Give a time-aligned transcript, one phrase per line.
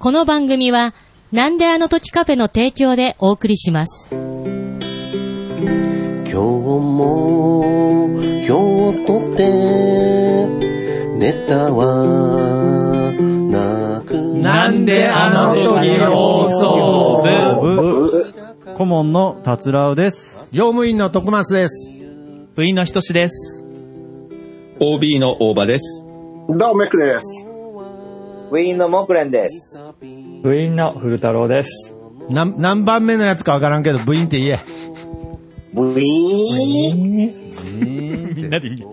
[0.00, 0.94] この番組は、
[1.30, 4.08] なんであの時カフェの提供でお送りします。
[4.10, 4.22] 今
[6.24, 10.46] 日も今日とって
[11.18, 17.22] ネタはなくなんであの時放送
[17.62, 20.40] 部顧問の達郎です。
[20.50, 21.92] 用務員の徳松です。
[22.54, 23.66] 部員のひとしです。
[24.80, 26.02] OB の大場です。
[26.48, 27.49] どうもメックです。
[28.50, 29.82] ウィーンのモクレンです。
[30.42, 31.94] 部員の古太郎です。
[32.30, 34.60] 何、何番目のやつかわからんけど、部員って言え。
[35.72, 38.34] ブイーン。
[38.34, 38.90] みんなで言う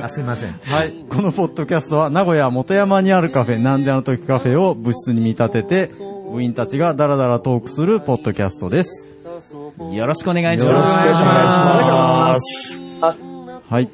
[0.00, 0.52] あ、すいません。
[0.64, 1.04] はい。
[1.08, 5.90] このポッドキャストは名古屋元山にあるカフェ、なんであの時カフェを部室に見立てて、
[6.32, 9.08] 部員たちがダラダラトークするポッドキャストです。
[9.92, 12.80] よろしくお願いしよろしくお願いします。
[13.68, 13.88] はい。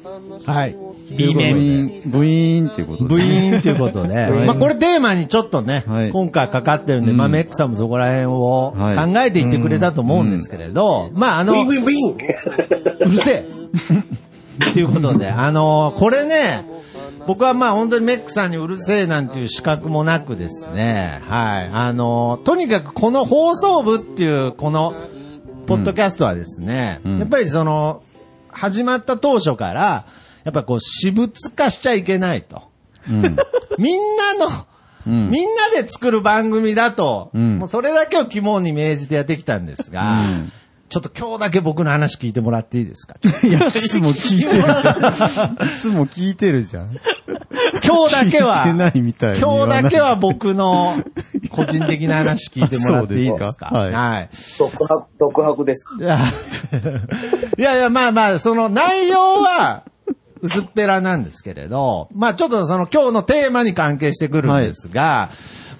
[0.45, 0.84] はい。
[1.15, 1.57] B 部面。
[1.57, 3.15] 員、部員っていうことで。
[3.15, 4.31] 部員ということで、 はい。
[4.45, 6.11] まあこれテーマにちょっとね、はい。
[6.11, 7.17] 今回かかってるんで、うん。
[7.17, 9.27] まあメックさんもそこら辺を考はい。
[9.27, 13.07] えていってくれたと思うんですけれど、まああの、ブイーンブイーンブイーン。
[13.09, 13.45] うるせえ。
[14.69, 16.65] っていうことで、あのこれね、
[17.27, 24.93] 僕はまあ本当にメックさんにうるせえなんていう資格もなくですね、はい、あのとにかくこの放送部っていうこの、
[25.65, 27.19] ポッドキャストはですね、うん。
[27.19, 28.03] やっぱりその、
[28.49, 30.05] 始まった当初から、
[30.45, 32.63] やっぱこう私物化しちゃいけないと。
[33.09, 33.21] うん。
[33.77, 40.51] みんなの、うんみんなで作る番組だと、うんもうそれだけを肝に銘じてやってきたんですが、うん
[40.87, 43.15] ちょっと今日だけ僕の話聞いてもらっていいですか？
[43.43, 45.53] いや、いつも聞いてるじゃん。
[45.65, 46.89] いつも聞いてるじゃん。
[47.83, 50.95] 今日だけは、今日だけは僕の
[51.49, 53.39] 個人的な話聞いてもらっていいですか？
[53.39, 54.29] そうですかはいはい。
[54.59, 55.85] 独白、独白です。
[55.99, 56.19] いや、
[57.57, 59.83] いやいや、まあまあ、その内容は、
[60.45, 65.29] 薄っぺらなんですけれど、まあちょっとその今日のテーマに関係してくるんですが、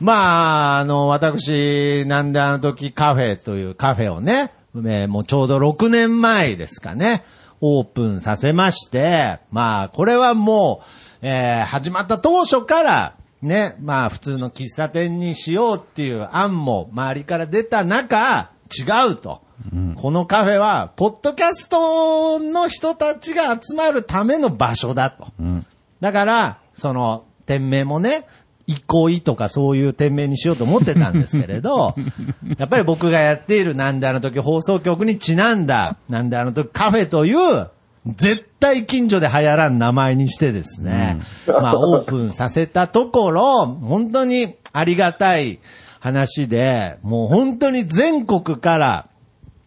[0.01, 7.23] まあ、あの、私、なんであの時カフェというカフェをね、えーもうちょうど6年前ですかね、
[7.61, 10.85] オープンさせまして、まあ、これはもう、
[11.21, 19.44] えー始まった当初から、ね、まあ普通の喫茶店にしようっていう案も周りから出た中、違うと。
[19.95, 25.27] このカフェは、ポッドキャストの人たちが集まるための場所だと。
[26.01, 28.25] だから、その、店名もね、
[28.67, 31.95] 憩いとかそういう店名にしようと思ってたんですけれど、
[32.57, 37.69] やっぱり僕がやっているなんであの時放送局にちなんだ、なんであの時カフェという、
[38.07, 45.59] 絶対近所で流行らん名前にしてですね、まあオープンさせたところ、本当にありがたい
[45.99, 49.07] 話で、もう本当に全国から、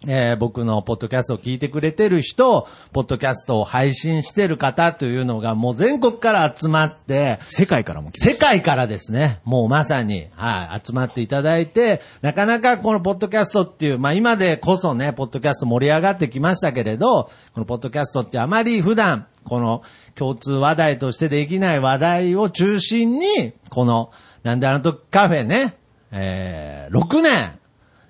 [0.07, 19.83] えー僕のポッドキャストを聞いてくれてる人、ポッドキャストを配信してる方というのがもう全国から集まって、世界からも来世界からですね、もうまさに、はい、集まっていただいて、なかなかこのポッドキャストっていう、まあ今でこそね、ポッドキャスト盛り上がってきましたけれど、このポッドキャストってあまり普段、この
[20.15, 24.13] 共通話題としてできない話題を中心に、この、
[24.45, 25.77] なんであの時カフェね、
[26.13, 27.59] えー、6年、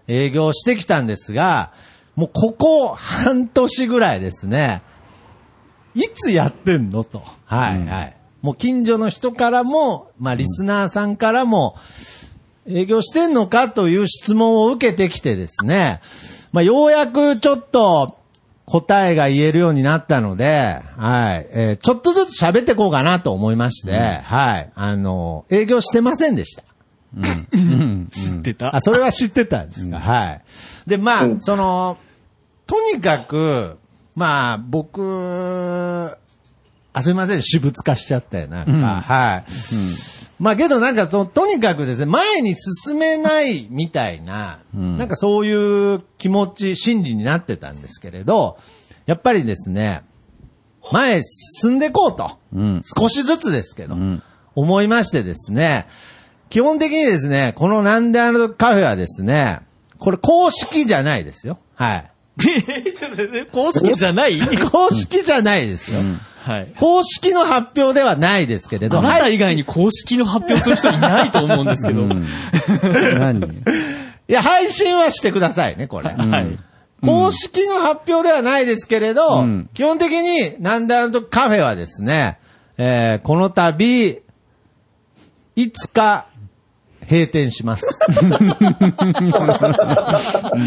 [0.09, 1.73] 営業してきたんですが、
[2.17, 4.83] もうここ半年ぐらいですね、
[5.95, 7.23] いつやってんのと。
[7.45, 8.17] はい、はい。
[8.43, 11.77] もう近所の人からも、まあリスナーさんからも、
[12.67, 16.01] 営業してんのかという質問を受けてきてですね、
[16.53, 18.19] まあようやくちょっと
[18.65, 26.65] 答えが言えるようになったので、はい、えーちょっとずつ喋ってこうかなと思いまして、はい、あの、営業してませんでした。
[28.11, 28.77] 知ってた？
[28.77, 29.99] あ、それは知ってたんですか？
[29.99, 30.43] はい。
[30.87, 31.99] で、まあ、その、
[32.67, 33.79] とにかく、
[34.15, 36.17] まあ、僕、
[36.93, 39.03] あ、すいません、私物化しちゃったよ、なんか。
[39.03, 39.45] はい。
[40.39, 48.59] まあけどなんかと、とにかくですね、前に進めないみたいな、なんかそういう気持ち、心理になってたんですけれど、
[49.07, 50.03] やっぱりですね、
[50.93, 52.83] 前進んでこうと、うん。
[52.83, 54.23] 少しずつですけど、ん。
[54.55, 55.87] 思いましてですね、
[56.51, 59.61] 基本的にですね、このなんであのカフェはですね、
[59.99, 61.59] これ公式じゃないですよ。
[61.75, 62.11] はい。
[62.41, 64.39] ちょっとね公式じゃない？
[64.71, 66.01] 公式じゃないですよ。
[66.43, 66.73] はい。
[66.79, 72.07] 公式の発表ではないですけれど、あなた以外に公式の発表する人いないと思うんですけど。
[73.19, 73.41] 何？
[74.29, 76.11] いや、配信はしてくださいね、これ。
[76.11, 76.59] はい。
[77.05, 82.39] 公式の発表ではないですけれど、うん基本的に、なんであの時カフェはですね、
[82.77, 84.23] えーこの度、
[85.57, 86.27] いつか
[87.11, 87.87] 閉店します。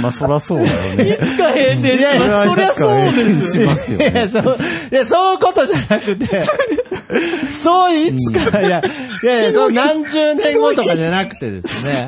[0.02, 1.10] まあ、そらそうだよね。
[1.10, 2.50] いつか閉店します。
[2.50, 3.64] そりゃそうですよ。
[3.64, 4.58] しますよいや、そう、
[4.92, 6.44] いや、そういうことじゃなくて、
[7.62, 8.82] そういつか、いや、
[9.24, 12.08] いやいや、そう何十年後とかじゃなくてですね。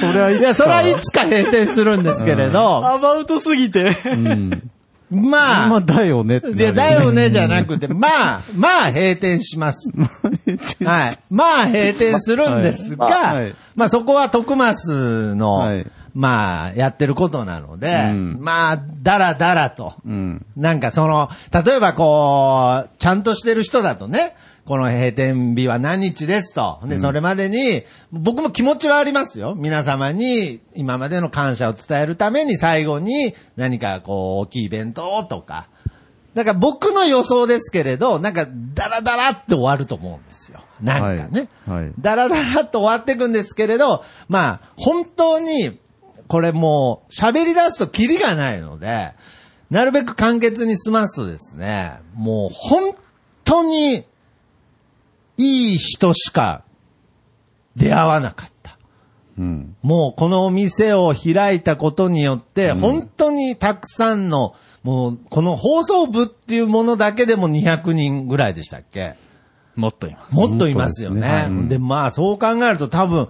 [0.00, 3.94] それはいいや、それはいつか閉店するんですけれど、アバウトすぎて。
[4.06, 4.70] うん。
[5.12, 9.90] まあ、まあ、だよねってなるいや、だよねじゃなくて、まあ、まあ 閉店します。
[10.84, 11.18] はい。
[11.30, 13.54] まあ閉店するんですが、はいはい。
[13.76, 15.86] まあそこは徳松の、はい。
[16.14, 18.38] まあやってることなので、うん。
[18.40, 20.44] まあ、だらだらと、うん。
[20.56, 26.80] なんかその、例えばこう、ちゃんとしてる人だとね、この閉店日は何日ですと。
[26.84, 27.82] で、それまでに、
[28.12, 29.54] 僕も気持ちはありますよ。
[29.56, 35.68] 皆様に今までの感謝を伝えるために最後に何かこう、大きいイベントをとか。
[36.34, 40.60] だから僕の予想ですけれど、なんかダラダラって終わると思うんですよ。
[40.80, 41.48] なんかね。
[41.66, 45.78] はいはいダラダラと終わっていくんですけれど、まあ、本当に、
[46.28, 49.12] これもう、喋り出すとキリがないので、
[49.70, 52.94] なるべく簡潔に済ますとですね、もう本
[53.44, 54.06] 当に、
[55.42, 56.62] いい人しか
[57.76, 58.78] 出会わなかった。
[59.38, 59.76] うん。
[59.82, 69.14] もうこのお店を開いたことによって、本当にたくさんの、もうこの放送部っていうものだけでも200人ぐらいでしたっけ？
[69.74, 70.34] もっといます。
[70.34, 71.20] もっといますよね。
[71.20, 73.28] ですねはいで、まあそう考えると多分、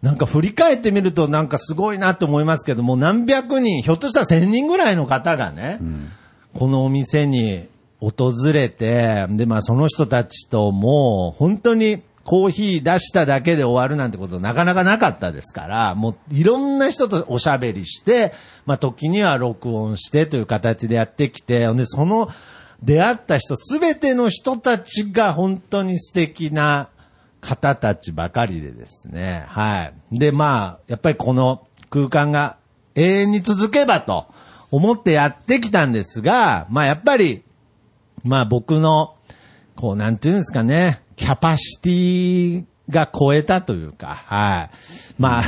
[0.00, 5.80] なんか振り返ってみるとなんかすごいなと思いますけども、何百人、ひょっとしたら1000人ぐらいの方がね、
[6.54, 7.68] このお店に
[8.00, 18.32] 訪れて、で、まあその人たちともう本当にコーヒー出しただけで終わるなんてことなかなかなかったですから、もういろんな人とおしゃべりして、
[18.66, 22.28] まあ時には録音してという形でやってきて、で、その
[22.82, 26.88] 出会った人、すべての人たちが本当に素敵な
[27.40, 29.44] 方たちばかりでですね。
[29.48, 30.18] はい。
[30.18, 32.58] で、まあ、やっぱりこの空間が
[32.94, 34.26] 永遠に続けばと
[34.70, 37.42] 思ってやってきたんですが、まあやっぱり、
[38.28, 39.16] まあ僕の、
[39.74, 44.70] こう、なんていうんですかね、キャパシティが超えたというか、はい。
[45.18, 45.42] ま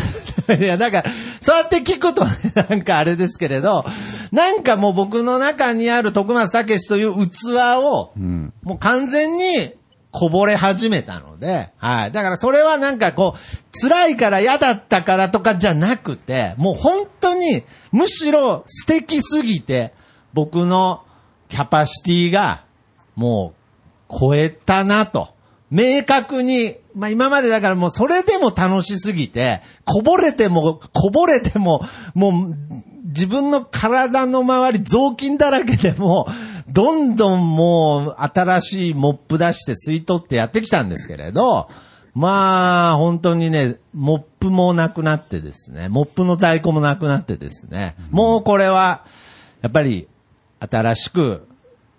[0.49, 1.11] あ、 いや、だから、
[1.41, 2.31] そうやって聞くとね、
[2.69, 3.85] なんかあれですけれど、
[4.33, 8.53] なんかもう僕の中にある徳松武史という器を、うん。
[8.63, 9.75] もう完全に
[10.11, 12.13] こぼれ始めたので、はい。
[12.13, 17.63] だからそれはなんかこう、辛いから嫌だったからとかじゃなくて、もう本当に、
[17.93, 19.93] むしろ素敵すぎて、
[20.33, 21.03] 僕の
[21.49, 22.63] キャパシティが、
[23.21, 23.53] も
[24.09, 25.29] う、超えたなと。
[25.71, 31.83] 明確に、まあ今までだからもうそれでも楽しすぎて、こぼれても、こぼれても、
[32.15, 32.33] もう
[33.05, 36.27] 自分の体の周り雑巾だらけでも、
[36.67, 41.69] どんどんもう新しいモップ出して吸い取ってやってきたんですけれど、
[42.15, 49.05] まあ本当にね、モップもなくなってですね、モップの在庫もなくなってですね、もうこれは、
[49.63, 50.09] やっぱり
[50.59, 51.47] 新しく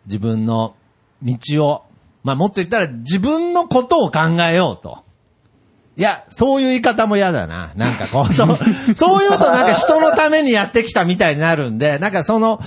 [0.08, 0.76] 自分の
[1.24, 1.84] 道を、
[2.24, 4.20] まあもっと言ったら自分のことを考
[4.50, 5.04] えようと。
[5.98, 7.72] いや、そういう言い方も嫌だな。
[7.76, 8.58] なんかこう、 そう、
[8.96, 12.62] そういうとなんか人のためにやってきたみたいになるんで、なんかその、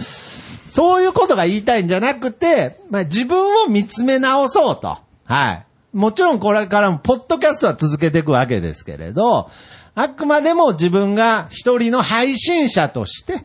[0.69, 4.99] そういうことが言いたいんじゃなくて、まあ自分を見つめ直そうと。
[5.25, 5.65] はい。
[5.93, 9.49] もちろんこれからも、ポッドキャストは続けていくわけですけれど、
[9.95, 13.45] あくまでも自分が一人の配信者として、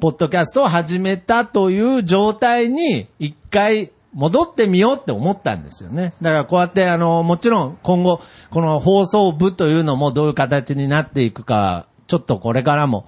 [0.00, 6.12] ポッドキャストを始めたという状態に一回戻ってみようって思ったんですよね。
[6.20, 8.20] だからこうやってあの、もちろん今後、
[8.50, 13.06] この放送部というのもどういう形になっていくか、ちょっとこれからも、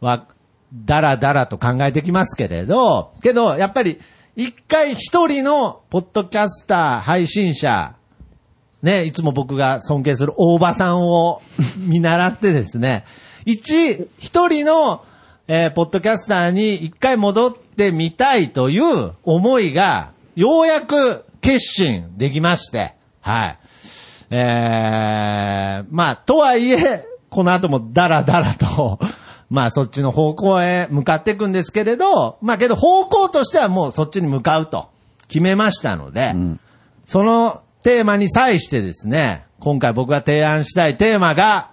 [0.00, 0.26] わ、
[0.74, 3.98] だらだらと考えてきますけれど、けど、やっぱり、
[4.34, 7.94] 一回一人のポッドキャスター、配信者、
[8.82, 11.42] ね、いつも僕が尊敬する大場さんを
[11.78, 13.04] 見習ってですね、
[13.44, 15.04] 一、一人の、
[15.48, 23.58] えーポッドキャスターに一回戻ってみたいという思いが、ようやく決心できまして、はい。
[24.30, 29.00] えー、まあ、とはいえ、この後もダラダラと、
[29.48, 34.88] まあそっちの方向へ向かっていくんですけれど、まあけど方向としてはもうそっちに向かうと
[35.28, 36.34] 決めましたので、
[37.06, 41.70] そのテーマに際してですね、今回僕が提案したいテーマが、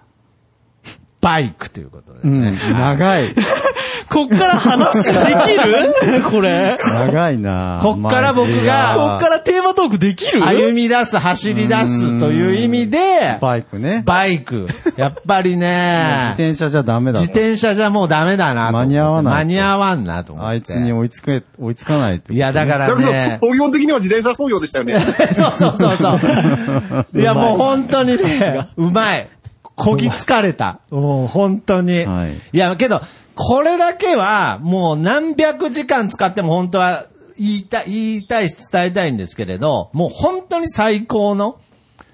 [1.20, 2.42] バイクということでうん。
[2.42, 2.58] ね。
[2.72, 3.34] 長い。
[4.10, 6.22] こっから話できる？
[6.30, 6.78] これ。
[7.08, 10.44] 長いなこっから僕がこっからテーマトークできる？
[10.44, 12.98] 歩み出す、走り出すという意味で、
[13.40, 14.02] バイクね。
[14.06, 14.66] バイク。
[14.96, 18.70] やっぱり自ね、転車じゃダメだと自転車じゃもうダメだな。
[18.72, 20.50] 間に合わないと間に合わんなと思って。
[20.50, 23.38] あいつに追いつけ、追いつかないってこといや、だからだけど、ね。
[23.42, 25.00] 創業的には自転車創業でしたよね。
[25.00, 27.06] そうそうそうそう。
[27.20, 29.28] いや、もう本当にね、うまい。
[29.76, 30.78] こぎつかれた。
[30.90, 32.04] もう本当に。
[32.04, 33.00] はいいや、けど、
[33.34, 37.06] これだけは、もう何百時間使っても本当は
[37.38, 41.58] 言いたい、言いたいし伝えたいんですけれど、もう本当に最高の、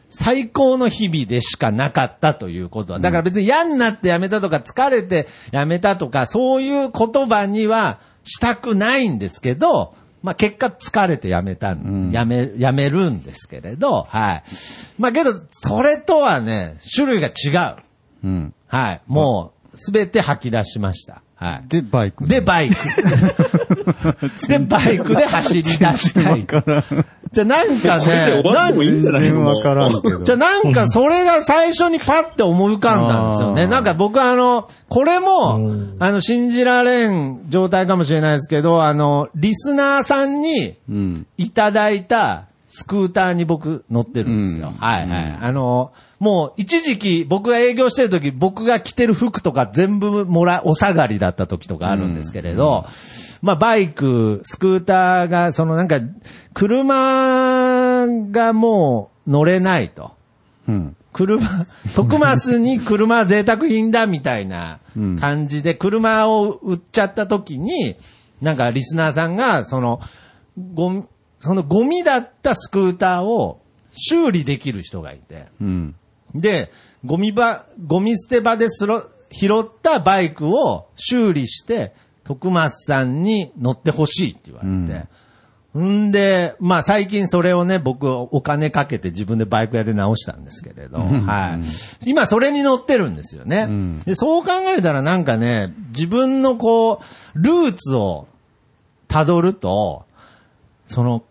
[0.09, 3.01] 最高の日々でしかなかったということは。
[3.01, 14.43] だから別に嫌になってやめたとか疲れてやめたとか、そういう言葉にはしたくないんですけど、まあ結果疲れてやめたん、やめ、やめるんですけれど、はい。
[14.99, 17.77] まあけど、それとはね、種類が違う。
[18.25, 18.55] うん。
[18.67, 19.01] はい。
[19.07, 21.23] もう、すべて吐き出しました。
[21.37, 21.69] はい。
[21.69, 22.27] で、バイク。
[22.27, 22.75] で、バイク。
[24.49, 26.47] で、バイクで走り出したい。
[27.33, 29.31] じゃあなんかね、終わってもいいんじゃない？
[29.33, 30.23] のからんけど。
[30.23, 33.67] じゃあなんかそれが最初にパッて思い浮かんだんですよね。
[33.69, 35.55] なんか僕はあの、これも、
[36.01, 41.27] あの、信じられん状態かもしれないですけど、あの、リスナーさんにうん。
[41.39, 44.69] いただいたスクーターに僕乗ってるんですよ。
[44.69, 45.39] うんはいはい。
[45.43, 52.87] あの、もう一時期僕が営業してる時、僕が着てる服とか全部もら、お下がりだった時とかあるんですけれど、
[53.43, 55.99] まあバイク、スクーターが、そのなんか、
[56.55, 60.13] 車がもう乗れないと。
[60.69, 60.97] うん。
[61.13, 67.97] 車、徳マに車は贅沢品だみたいなうん感じで、車を売っちゃった時に、
[68.41, 70.01] なんかリスナーさんが、その、
[70.75, 71.05] ゴミ、
[71.41, 73.61] そのゴミだったスクーターを
[73.93, 75.97] 修理できる人がいて、うん。
[76.35, 76.71] で、
[77.05, 81.93] ゴミ場、ゴミ捨て場ですろ拾ったバイクを修理して、
[82.25, 85.09] 徳松さんに乗ってほしいって言われて。
[85.79, 91.59] んで、まあ最近それをね、僕お金かけて自分でバイク屋で直したんですけれど、は
[92.05, 92.09] い。
[92.09, 93.65] 今それに乗ってるんですよね。
[93.67, 97.01] んでそう考えたらなんかね、自分のこ
[97.35, 98.27] う、ルーツを
[99.09, 100.05] 辿ると、
[100.87, 101.23] その、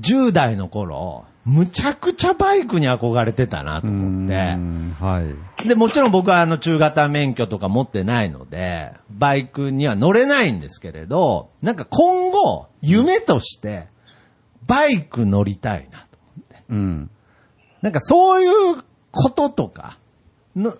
[0.00, 4.34] 10代の頃、むちゃくちゃバイクに憧れてたなと思って。
[4.54, 5.68] うんはい。
[5.68, 13.88] で、もちろん僕はあの中型免許とか持ってないので、バイクには乗れないんですけれど、なんか今後、夢として、
[14.66, 16.06] バイク乗りたいなと。
[16.70, 17.10] うん。
[17.82, 18.46] なんかそうい
[18.78, 19.98] うこととか、
[20.56, 20.74] の、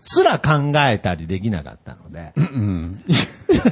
[0.00, 2.32] すら考えたりできなかったので。
[2.34, 2.92] うん。
[2.92, 2.98] な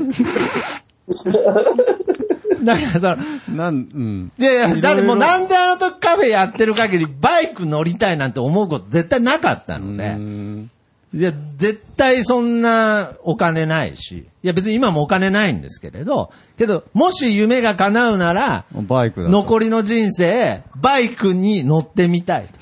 [1.18, 2.29] ん
[2.92, 4.32] かその、なん、うん。
[4.38, 10.04] いやいや、だってもうなんであの時カフェやってる限りバイク乗りたいなんて思うこと絶対なかったので。
[10.10, 10.70] うん
[11.12, 14.28] いや、絶対そんなお金ないし。
[14.44, 19.28] いや、別に今もお金ないんですけれど、けど、もし夢が叶うなら、バイク。
[19.28, 22.60] 残りの人生、バイクに乗ってみたいと。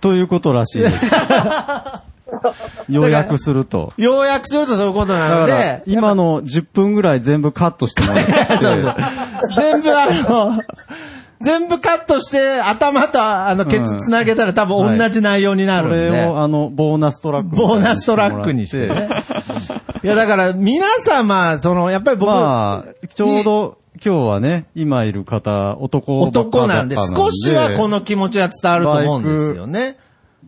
[0.00, 1.06] ということらしいです。
[2.88, 3.92] 要約すると。
[3.96, 8.32] ようやくするとそういうことなので、、今の10分ぐらい全部カットしてもらって、
[9.56, 10.58] 全部あの、
[11.42, 16.16] 全部カットして、頭とあの、ケツつなげたら多分同じ内容になこるんで。
[16.16, 19.08] れをあの、ボーナストラックボーにナストラックにしてね。
[20.02, 29.96] いや、だから、皆様、その、やっぱり僕、まあ、ちょうど今日はね、今いる方、男男なんで、少しはこの気持ちが伝わると思うんですよね。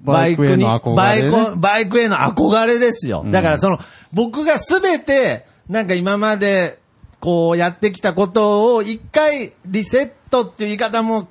[0.05, 3.25] バイクへの憧バイク、バイクへの憧れですよ。
[3.29, 3.79] だからその、
[4.13, 6.79] 僕がすべて、なんか今まで、
[7.21, 11.29] こうやってきたことを一回リセットっていう言い方も、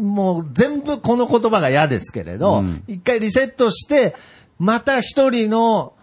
[0.00, 4.14] もう全部この言葉が嫌ですけれどうん、一、回リセットして、
[4.58, 5.94] また一人の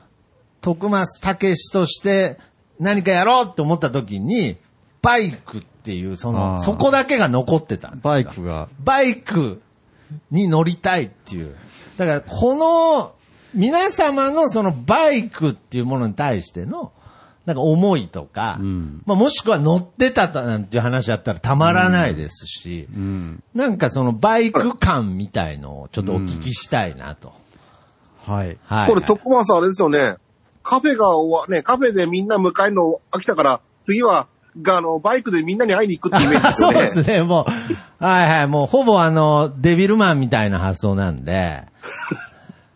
[0.60, 2.38] 徳松武史として
[2.80, 4.58] 何かやろうって思った時に、
[5.02, 8.70] バイクっていう、その、そこだけが残ってたんですよバイクが。
[8.84, 9.62] バイク
[10.30, 11.56] に乗りたいっていう。
[12.06, 13.14] だから、この、
[13.54, 16.92] 皆様のそのバイクっていうものに対しての、
[17.46, 23.44] なんか思いとか、うんまあもしくは乗ってたなんていう話だったらたまらないですし、うん。
[23.54, 27.34] なんかそのバイク感みたいのをちょっとお聞きしたいなと。
[28.26, 28.58] はい。
[28.66, 28.88] はい。
[28.88, 30.16] これ、徳間さんあれですよね。
[30.64, 34.28] カフェが終わ、ね、カフェでみんな迎えるの飽きたから、次は、
[34.62, 36.82] が、あの、バイクでみんなに会いに行くってイメージですよ そうね。
[36.82, 37.46] ですね、も
[38.00, 38.04] う。
[38.04, 41.64] はいはい、もうほぼあの、デビルマンみたいな発想なんで、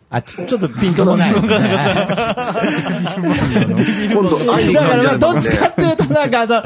[0.09, 1.57] あ、ちょ、ちょっとピンとこないですね。
[4.13, 6.63] 今度会いに行くだから、どっちかっていうと、なんかあの、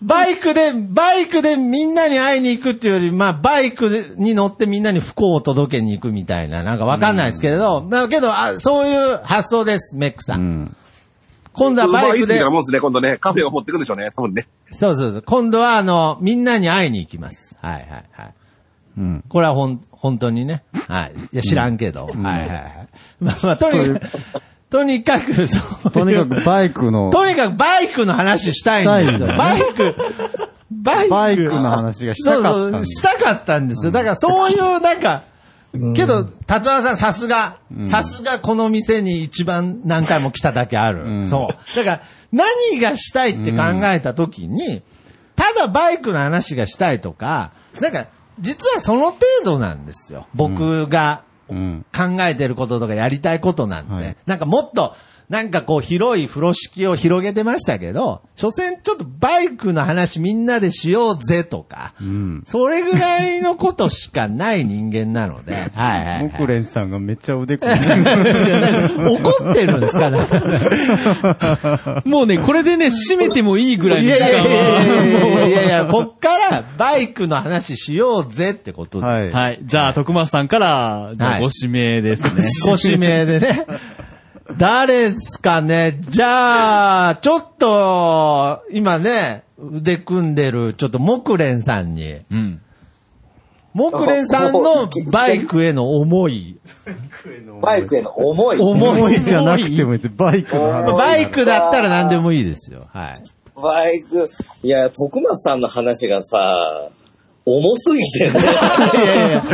[0.00, 10.34] バイクで、バイクでみんなに会いに行くっていうより、まあ、バイクに乗ってみんなに不幸を届けに行くみたいな、なんかわかんないですけれど、だけどあ、そういう発想です、メックさ。
[10.34, 10.76] うんん。
[11.58, 13.16] 今度はバイクでウーバーイーツみたいな、もんですね、今度ね。
[13.18, 14.46] カフェを持ってくんでしょうね、多分ね。
[14.70, 17.58] そうそうそう、今度はあの、みんなに会いに行きます。
[17.60, 18.34] はいはいはい。
[18.98, 19.24] うん。
[19.28, 20.64] これはほん、本当にね。
[20.88, 21.12] はい。
[21.32, 22.06] いや、知らんけど。
[22.06, 22.88] はいはいはい。
[23.20, 24.08] まあまあ、とにかく、
[24.70, 25.90] とにかく、そう。
[25.90, 29.28] とにかくバイクの、とにかくバイクの話したいんですよ。
[29.28, 29.94] したバイク、
[30.70, 31.10] バイク。
[31.10, 33.92] バイクの話がしたかったんそうそう、ですしたかったんですよ。
[33.92, 35.24] だからそういう、なんか、
[35.94, 41.04] けど、達夫さんさすが、さすがこの店に一番何回も来ただけある。
[41.04, 41.76] うんそう。
[41.76, 44.82] だから、何がしたいって考えたときに、
[45.36, 48.06] ただバイクの話がしたいとか、なんか、
[48.40, 50.26] 実はその程度なんですよ。
[50.34, 51.86] 僕がうん。
[51.94, 53.92] 考えてることとかやりたいことなんて。
[53.92, 54.94] はいなんかもっと、
[55.28, 62.42] なんかこう広い風呂敷を広げてましたけど、所詮ちょっとバイクの話みんなでしようぜとか、うん。
[62.46, 66.64] それぐらいのことしかない人間なので、 はいはい、はい。
[66.64, 69.12] さんがめっちゃ腕組んでる。
[69.12, 70.18] 怒ってるんですかね。
[72.06, 75.40] もうね、これでね、締めてもいいぐらいいの時間やいやいやいは。
[75.40, 79.06] やいやいや、こっからバイクの話しようぜってことです。
[79.06, 79.30] はい。
[79.32, 79.58] はい。
[79.62, 82.42] じゃあ、徳松さんから、じゃはいあご指名ですね。
[82.64, 83.66] ご指名でね。
[84.56, 85.98] 誰ですかね？
[86.00, 92.60] じゃあ、ちょっと、今ね、腕組んでる、ちょっと木蓮さんに、うん。
[93.74, 96.58] 木蓮さんのバイクへの思い。
[97.60, 98.58] バイクへの思い。
[98.58, 100.98] 思いじゃなくてもいいバイクの話。
[100.98, 102.88] バイクだったら何でもいいですよ。
[102.92, 103.22] はい。
[103.54, 104.28] バイク、
[104.62, 106.88] いや、徳松さんの話がさ、
[107.44, 108.40] 重すぎてね。
[108.40, 109.44] いやいや、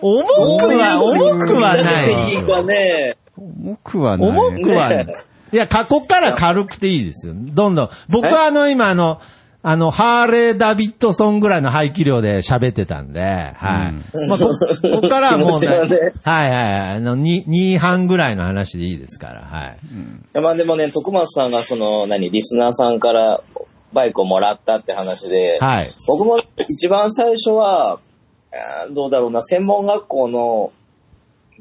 [0.00, 0.24] 重
[0.58, 2.34] くは、重くはない。
[2.34, 3.17] いいかね。
[3.38, 4.28] 重くはない。
[4.28, 5.06] 重くはない。
[5.50, 7.34] いや、過去から軽くていいですよ。
[7.36, 7.90] どんどん。
[8.08, 9.20] 僕はあの、今あの、
[9.62, 14.26] あの、ハーレー・ダビッドソンぐらいの排気量で喋ってたんで、はい。
[14.28, 16.90] まあ、こ、ここからはもう 気持ちがねはいはいはい。
[16.96, 19.72] あの、2、2半ぐらいの話でいいですから、は
[20.34, 20.40] い。
[20.40, 23.40] まあでもね、徳松さんがその、何、リスナーさんから
[23.92, 25.90] バイクをもらったって話で、はい。
[26.06, 27.98] 僕も一番最初は、
[28.92, 30.70] どうだろうな、専門学校の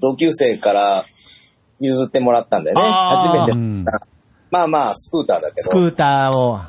[0.02, 1.04] 同級生から
[1.80, 2.84] 譲ってもらったんだよね。
[2.84, 3.52] 初めて。
[3.52, 3.86] うん。
[4.50, 6.60] まあまあ、スクーターだけど、スクーターを、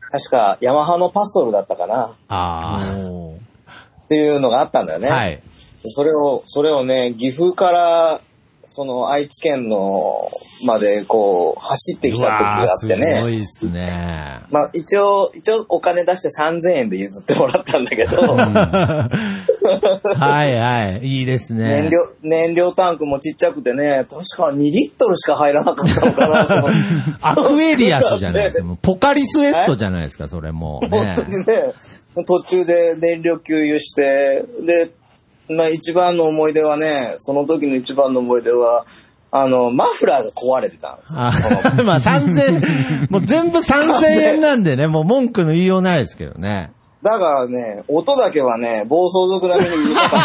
[0.00, 2.80] 確かヤマハのパストルだったかな、あ
[4.04, 5.08] っていうのがあったんだよね。
[5.08, 5.14] あ。
[5.14, 5.42] はい。
[5.86, 8.20] それを、それをね、岐阜から、
[8.76, 10.28] その愛知県の、
[10.66, 13.36] までこう、走ってきた時があってうわーすごね。
[13.36, 14.40] いっすね。
[14.50, 19.08] まあ一応、一応お金出して3000円で譲ってもらったんだけど、は
[20.44, 21.06] いはい。
[21.06, 21.82] いいですね。
[21.82, 26.68] 燃料、燃料タンクもちっちゃくてね、確か2リットルしか入らなかったのかな、その
[27.22, 28.64] アクエリアスじゃないですか。
[28.82, 30.88] ポカリスエットじゃないですか、それもう。
[30.88, 31.74] ね本当にね、
[32.26, 34.90] 途中で燃料給油して、で、
[35.48, 38.86] まあ一番の思い出はね、その時の一番の思い出は、
[39.36, 41.18] あの、マフラーが壊れてたんですよ。
[41.84, 46.70] まあ3000、もう全部3000円なんでね、 もう文句の言いようないですけどね。
[47.02, 50.20] だからね、音だけはね、暴走族並みにうるさかっ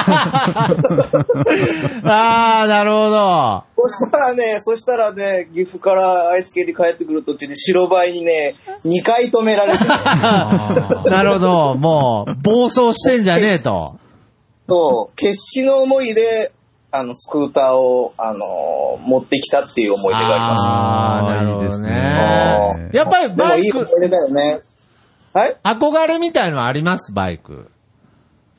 [2.03, 2.05] た。
[2.07, 3.63] ああ、なるほど。
[3.89, 8.53] そしたらね、そしたらね、岐阜から愛知県に帰ってくる途中で白バイにね、
[8.85, 11.73] 2回止められてね、なるほど。
[11.75, 13.95] もう、暴走してんじゃねえと。
[14.69, 16.51] そう、決死の思いで、
[16.91, 20.65] あの、スクーターを、あのー持ってきたっていう思い出があります。
[20.67, 21.89] ああ、なるほどね。
[21.89, 22.89] ね。
[22.93, 24.61] やっぱりでもバイク、いい思い出だよね。
[25.31, 25.55] はい？
[25.63, 27.13] 憧れみたいのあります？
[27.13, 27.69] バイク。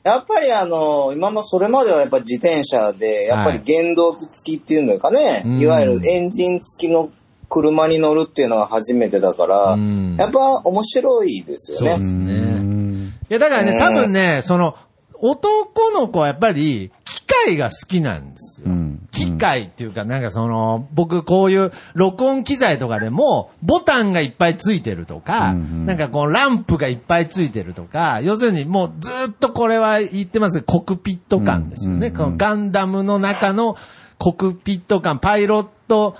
[0.03, 5.59] やっぱりあの、今もそれまではやっぱ自転車で、やっぱり原動機付きっていうのかね、うん。
[5.59, 7.11] い、わゆるエンジン付きの
[7.49, 10.15] 車に乗るっていうのが初めてだから、うん。
[10.17, 11.89] やっぱ面白いですよね。
[11.91, 12.33] そうですね。
[12.33, 13.13] うん。
[13.29, 14.75] いや、だからね、うん多分ね、その、
[15.21, 18.67] 男の子はやっぱり、機械が好きなんですよ。
[18.69, 32.07] うん機械っていうか、なんかその、僕こういう録音機材とかでも、ボタンがいっぱいついてるとか、うんうんなんかこう、ランプがいっぱいついてるとか、要するにもうずっとこれは言ってますコクピット感ですよね。
[32.07, 33.77] うんうんこのガンダムの中の
[34.17, 36.15] コクピット感、パイロット、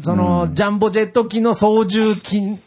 [0.00, 2.58] その、ジャンボジェット機の操縦機、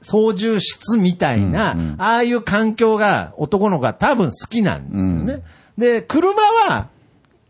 [0.00, 5.42] 操縦室みたいな、うんうんああいう環境が男の子が多分好きなんですよね。
[5.76, 6.88] で、車は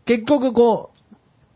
[0.05, 0.99] 結局こう、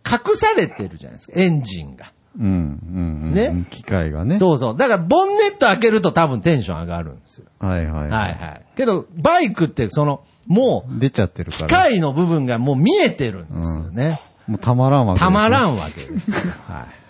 [0.10, 2.12] 隠されてるじゃないですか、エンジンが。
[2.40, 2.46] うん。
[2.46, 3.22] うん。
[3.28, 4.38] うんね機械がね。
[4.38, 4.78] そうそう。
[4.78, 7.46] だからボンネット開けると多分テンション上がるんですよ。
[7.60, 8.08] はいはい。
[8.08, 8.62] はいはい。
[8.76, 11.68] けど、バイクってその、もう、出ちゃってるから。
[11.68, 14.22] 機械の部分がもう見えてるんですよね。
[14.48, 16.38] もうたまらんわけですねたまらんわけですよ。
[16.68, 17.03] はい。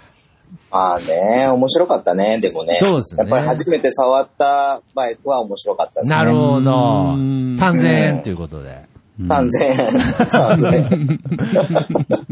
[0.74, 2.80] まあね、面白かったね、でもね。
[2.82, 6.18] そうですねやっぱり初めて触ったバイクは面白かったですね。
[6.18, 7.16] なるほど。
[7.16, 8.82] ん3000円ということで。
[9.22, 9.78] 3000円。
[9.88, 11.20] 3000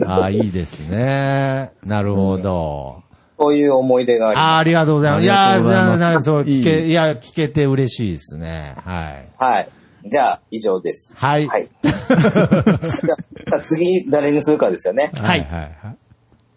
[0.01, 0.09] 円。
[0.09, 1.69] ああ、いいですね。
[1.85, 3.03] なるほど。
[3.37, 5.23] こういう思い出がありああ、ありがとうございます。
[5.23, 8.73] いやー、ありがとうございますじゃあなんかそう、聞け、いいいや、聞けて嬉しいですね。
[8.83, 9.29] はい。
[9.37, 9.69] はい。
[10.09, 11.13] じゃあ、以上です。
[11.15, 11.47] はい。
[11.47, 11.69] はい。
[11.83, 15.11] じゃあ次、誰にするかですよね。
[15.21, 15.41] はい。
[15.41, 15.97] はい。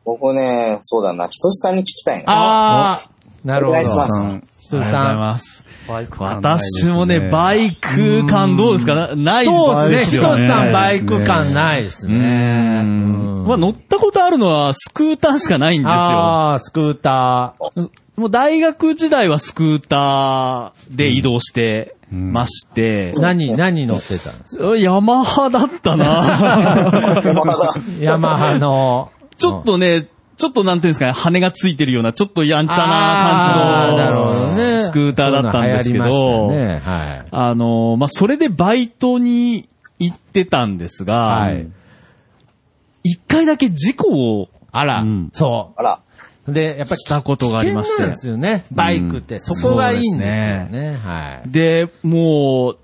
[0.05, 0.19] はい。
[0.21, 2.33] 僕ね、そうだな、ひとしさんに聞きたいな。
[2.33, 3.09] ああ、
[3.45, 3.79] なるほど。
[3.79, 6.43] お願いしますうんひとしありがとうございさん。
[6.43, 8.95] 私もね、バイク感どうですか？
[8.95, 10.11] なないそうですね。
[10.13, 12.15] ひよとしさんバイク感ないですね。
[12.83, 15.93] うんまあ乗ったことあるのはスクーターしかないんですよ。
[15.95, 17.91] ああ、スクーター。
[18.17, 24.77] もう大学時代はスクーターで移動してまして、何、何乗ってたんですか？
[24.79, 26.05] ヤマハだったな
[28.01, 29.11] ヤマハの。
[29.37, 34.13] ちょっとね、ちょっとなんていうんですかね、羽がついてるような、ちょっとやんちゃな感じ。
[34.13, 36.81] のスクーターだったんですけど、ね。
[36.85, 37.29] はい。
[37.31, 39.69] あの、まあ、それでバイトに
[39.99, 41.69] 行ってたんですが、はい。
[43.05, 46.01] 一回だけ事故をあら、うんそあら。
[46.49, 46.53] う。
[46.53, 48.65] で、やっぱりしたことがありまして危険なんですよね。
[48.73, 49.39] バイクって。
[49.39, 50.99] そこがいいんですよそうね。
[51.03, 51.51] はい。
[51.51, 52.79] で、もう、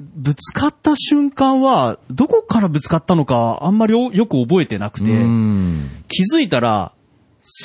[0.00, 5.90] ぶつかった瞬間は、どこからぶつかったのか、あんまりよよく覚えてなくて、うん。
[6.08, 6.92] 気づいたら、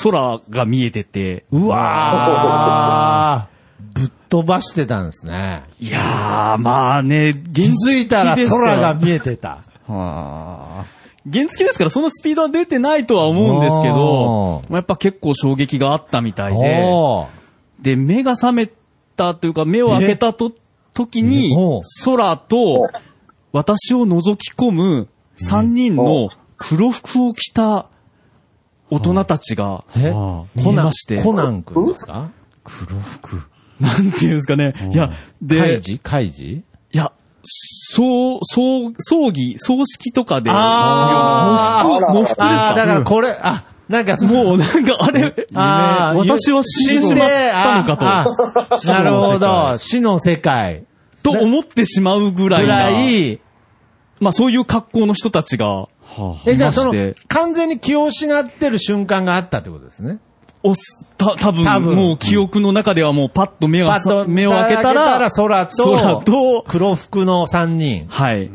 [0.02, 3.52] 空が見えてて、うわー。
[3.94, 5.62] ぶっ飛ばしてたんですね。
[5.80, 9.58] いやー、まあね、気原づいたら空が見えてた。
[9.86, 10.86] は
[11.30, 16.84] 原付ですからそのスピードは出てないとは思うんですけどお、やっぱ結構衝撃があったみたいで、
[17.80, 18.70] で、目が覚め
[19.16, 20.52] たというか、目を開けたと、
[20.94, 21.54] 時に
[22.04, 22.88] 空と、
[23.52, 25.08] 私を覗き込む
[25.40, 27.86] 3人の黒服を着た
[28.90, 32.30] 大人たちが、えあ見コナンえまして、コナン君ですか？
[32.64, 33.42] 黒服？
[33.80, 34.74] なんていうんですかね。
[34.92, 35.98] いや、カで、いイジ？
[35.98, 36.62] カイジ？
[36.92, 37.10] や、
[37.44, 41.88] そう、そう、葬儀、葬式とかで、あー。
[41.88, 49.76] 喪服、喪服ですああ、だかからこれ、あ、なんかもうなんかあれ、あー私は死んでしまったのかと、ああなるほど。
[49.78, 50.84] 死の世界。
[51.22, 53.40] と思ってしまうぐらいぐな、らい、
[54.18, 60.18] まあそういう格好の人たちが、はえ、じゃあその完全に気を失ってる瞬間があったってことですね？
[60.64, 68.06] おす、た、多分多分もう記憶の中ではもうパッと目がさパッと目を開けたら、空と、空と黒服の三人。
[68.08, 68.50] はい。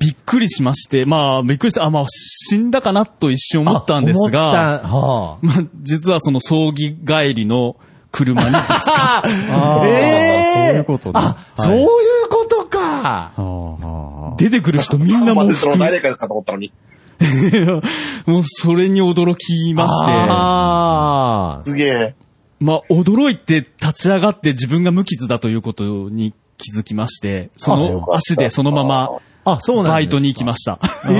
[0.00, 0.06] うん。
[0.06, 7.76] びっくりしまして、まあ、びっくりして、あ、まあ、死んだかなと一瞬思ったんですが、はまあ、実はその葬儀帰りの
[8.12, 8.66] 車にぶつか
[9.18, 12.78] あ、あーええそういうことねあ、はいそういうことか。
[12.78, 16.72] はあはあ出てくる人みんなもうその誰かかと思ったのに。
[18.26, 21.64] もうそれに驚きまして、ああ。
[21.64, 22.14] すげえ。
[22.60, 29.10] まあ、驚いて立ち上がって自分が無傷だということに気づきまして、その足でそのまま
[29.46, 30.78] あ、そうなんですかバイトに行きました。
[31.08, 31.16] ええ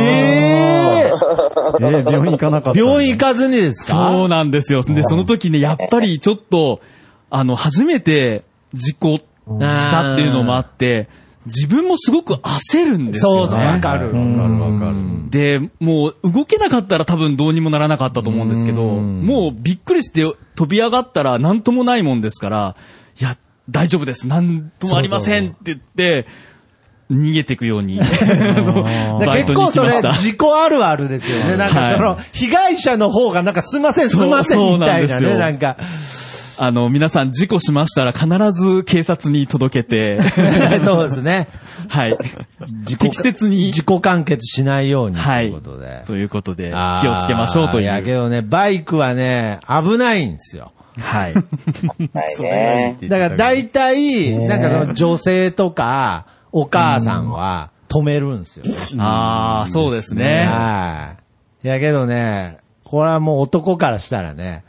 [1.09, 1.17] えー
[1.81, 2.79] 病院行かなかった。
[2.81, 4.11] 病院行かずにですか？
[4.13, 4.83] そうなんですよ。
[4.83, 6.81] で、その時ね、やっぱりちょっと、
[7.31, 9.21] あの、初めて事故し
[9.91, 11.09] たっていうのもあって、
[11.47, 13.41] 自分もすごく焦るんですよ、ね。
[13.43, 14.07] そうそう、わかる。
[14.07, 14.23] わかる
[14.61, 15.31] わかる。
[15.31, 20.23] で、もう動けなかったら多分どうにもならなかったと思うんですけど、うんもうびっくりして
[20.55, 22.77] 飛び上がったら何ともないもんですから、
[23.21, 23.37] いや、
[23.71, 24.27] 大丈夫です。
[24.27, 26.27] 何ともありませんって言って、
[27.11, 31.57] 逃げていくように、 結構それきました。、事故あるあるですよね。
[31.57, 35.77] なんかその、被害者の方がなんかすいません、すいませんみたいなね、なんんか。
[36.59, 40.19] あの、皆さん事故しましたら必ず警察に届けて、
[40.85, 41.49] そうですね。
[41.89, 42.11] はい。
[42.81, 46.03] 自己適切に、自己完結しないようにとはいいうことで。
[46.07, 46.71] ということで、
[47.03, 48.17] 気をつけましょうといいや、けう。
[48.17, 50.73] どね、バイクはね、危ないんですよ。
[50.99, 51.35] はい。
[52.15, 52.99] ないね。
[53.03, 58.75] だから大体、なんかその女性とか、お母さんは止めるんですよね。
[58.99, 60.45] ああ、そうですね。
[60.47, 61.17] は
[61.65, 61.67] い。
[61.67, 64.65] いやけどね、これはもう男からしたらね、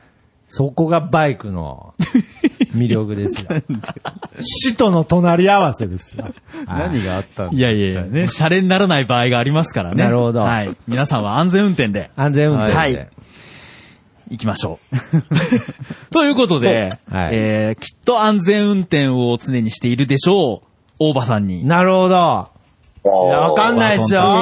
[0.45, 1.93] そこがバイクの
[2.73, 3.49] 魅力ですよ。
[4.41, 6.23] 死との隣り合わせですよ。
[6.23, 6.33] はい
[6.67, 7.53] 何があったんだ？
[7.53, 10.03] いやいやいや、ね、シャレにならない場合がありますからね。
[10.03, 10.75] なるほどはい。
[10.87, 12.77] 皆さんは安全運転で安全運転で。
[12.77, 13.09] はい
[14.29, 14.97] 行きましょう。
[16.11, 20.66] ということで、はいえー、きっと安全運転を常にしているでしょう。
[20.99, 21.65] 大場さんに。
[21.65, 22.49] なるほど。
[23.05, 24.37] いや、わかんないですよ。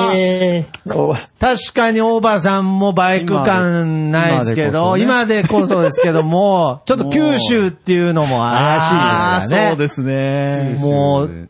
[1.39, 9.67] 確かに大場さんもバイク感ないですけど、今今でこそですけども、ちょっと九州っていうのも怪しいですね。
[9.69, 10.77] そうですね。
[10.79, 11.49] もう、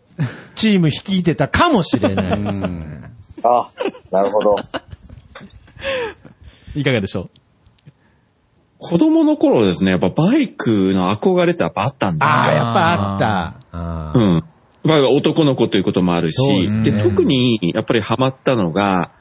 [0.55, 2.85] チーム率いてたかもしれないですよね。
[3.43, 3.69] あ、
[4.11, 4.57] なるほど。
[6.75, 7.29] いかがでしょ
[8.77, 12.29] 子供の頃ですね、やっぱバイクの憧れってやっぱあったんですよ。
[12.29, 14.19] ああ、やっぱあった。
[14.19, 14.43] うん。
[14.85, 19.11] まあ男の子ということもあるし、ですねで、特にやっぱりハマったのが、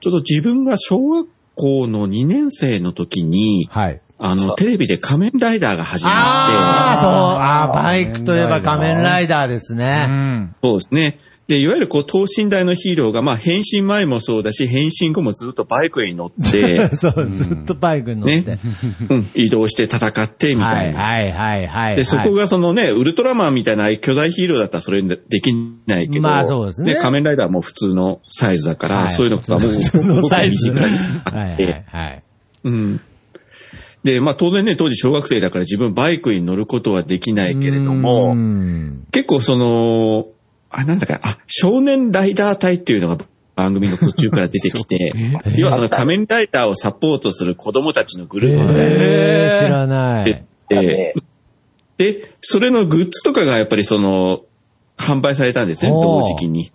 [0.00, 4.00] ちょっと自分が小学校の2年生の時に、はい。
[4.18, 7.10] あの、テレビで仮面ライダーが始まって、ああ、そう。
[7.10, 9.76] ああ、バイクといえば仮面ライダーですう。
[9.76, 10.06] うね。
[10.06, 10.56] ん。
[10.62, 11.20] そうですね。
[11.46, 18.40] で、いわゆるこう、等身大のヒーローが、まあ、変身前もそうだし、変身後もずっとバイクに乗って、 そう、ずっとバイクに乗って。
[18.42, 18.58] ね、
[19.10, 21.00] うん、移動して戦って、みたいな。
[21.00, 21.96] はいはいはい。
[21.96, 25.52] で、そこがそのね、ウルトラマンみたいな巨大ヒーローだったらそれでき
[25.86, 30.72] ないけど、まあそうですね仮面ライダーはもう普通のサイズだから、はいそういうのがもう、普通のサイズ。
[30.72, 30.90] はい
[31.32, 32.22] はいはい。
[32.64, 33.00] うん。
[34.02, 40.26] で、まあ当然ね、当時小学生だから自分バイクに乗ることはできないけれどうも、ん結構その、
[40.76, 45.12] あ、なんだか、あ、少年ライダー隊っていうのが番組の途中から出てきて、
[45.56, 48.66] 要はその仮面ライダーをサポートする子供たちのグループ。
[48.66, 50.44] がねえー、知らない。
[50.68, 51.14] でね
[51.96, 54.42] で、それのグッズとかがやっぱりその、
[54.96, 56.70] 販売されたんですね、同時期に。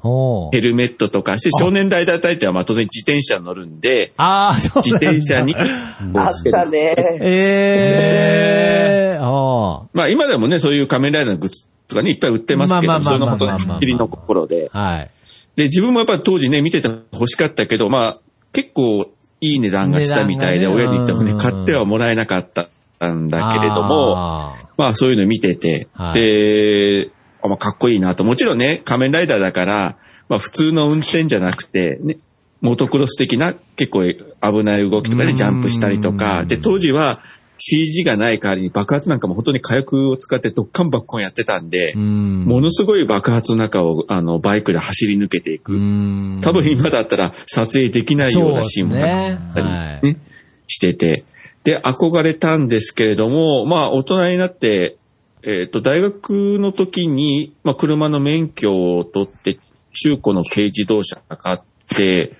[0.52, 6.96] ヘルメットとかして、少年ライダー隊ってはまあ当然自転車に乗るんで、ああ、そう自転車に、あったね。
[7.22, 14.70] ええー、あまあ今でもね、そういう仮面ライダーのグッズとかね、いっぱい売ってますけど、それの本当に切りの頃で。
[14.72, 14.80] あ。
[14.80, 15.12] はい。
[15.56, 18.20] で、自分もやっぱり当時ね、見てて欲しかったけど、まあ、
[18.54, 22.70] 結構いい値段がしたみたいで、親に言ってもね、うん買ってはもらえなかった
[23.12, 27.10] んだけれども、まあそういうの見てて、はいで、
[27.42, 28.24] あまあ、かっこいいなと。
[28.24, 29.98] もちろんね、仮面ライダーだから、
[30.28, 32.18] まあ普通の運転じゃなくて、ね、
[32.62, 36.44] モトクロス的な結構危ない動きとかね、うんジャンプしたりとか。
[36.46, 37.22] で、当時は
[37.60, 42.46] CG がない代わりに爆発なんかも本当に火薬を使ってドッカンバッコンやってたんで、うん。
[42.46, 45.74] ものすごい爆発の中をあのバイクで走り抜けていく。
[45.74, 50.30] うん多分今だったら撮影できないようなシーンもたくさんあったりねですね
[50.68, 51.26] してて。
[51.64, 54.98] で、憧れたんですけれども、まあ大人になって、
[55.44, 59.60] えっ、と、大学の時に、まあ車の免許を取って、
[59.94, 62.34] 中古の軽自動車買って、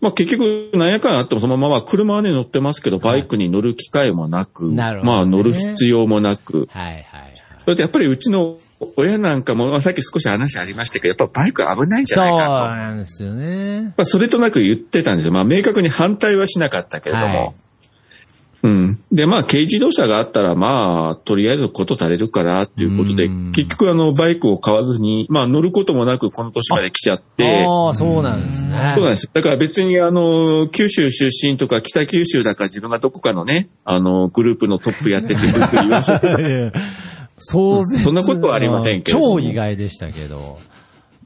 [0.00, 7.04] まあ結局、なんやかんやあってもそのまま車はね乗ってますけど、バイクに乗る機会もなく、なるほどねまあ乗る必要もなく、はいはいはい。
[7.60, 8.56] それでやっぱりうちの
[8.96, 12.52] 親なんかも、まあさっき少し話ありましたけど、やっぱバイク危ないんじそうゃないかと。
[12.76, 13.94] なんですよね。
[13.96, 15.32] まあ、それとなく言ってたんですよ。
[15.32, 17.54] まあ、明確に反対はしなかったけれども。
[18.62, 18.98] はいうん。
[19.12, 28.92] で、まあ、軽自動車があったら、まあ、とりあえずこと足れるから、っていうことでうん、結局あの、バイクを買わずに、まあ、乗ることもなく、この年まで来ちゃって、ああ、そうなんですね。
[28.96, 29.30] そうなんです。
[29.32, 36.72] だから別にあの、九州出身とか北九州だから自分がどこかのね、あの、グループのトップやってて、グループ言わせて、
[37.38, 40.58] そうそんなことはありませんけれども超意外でしたけど。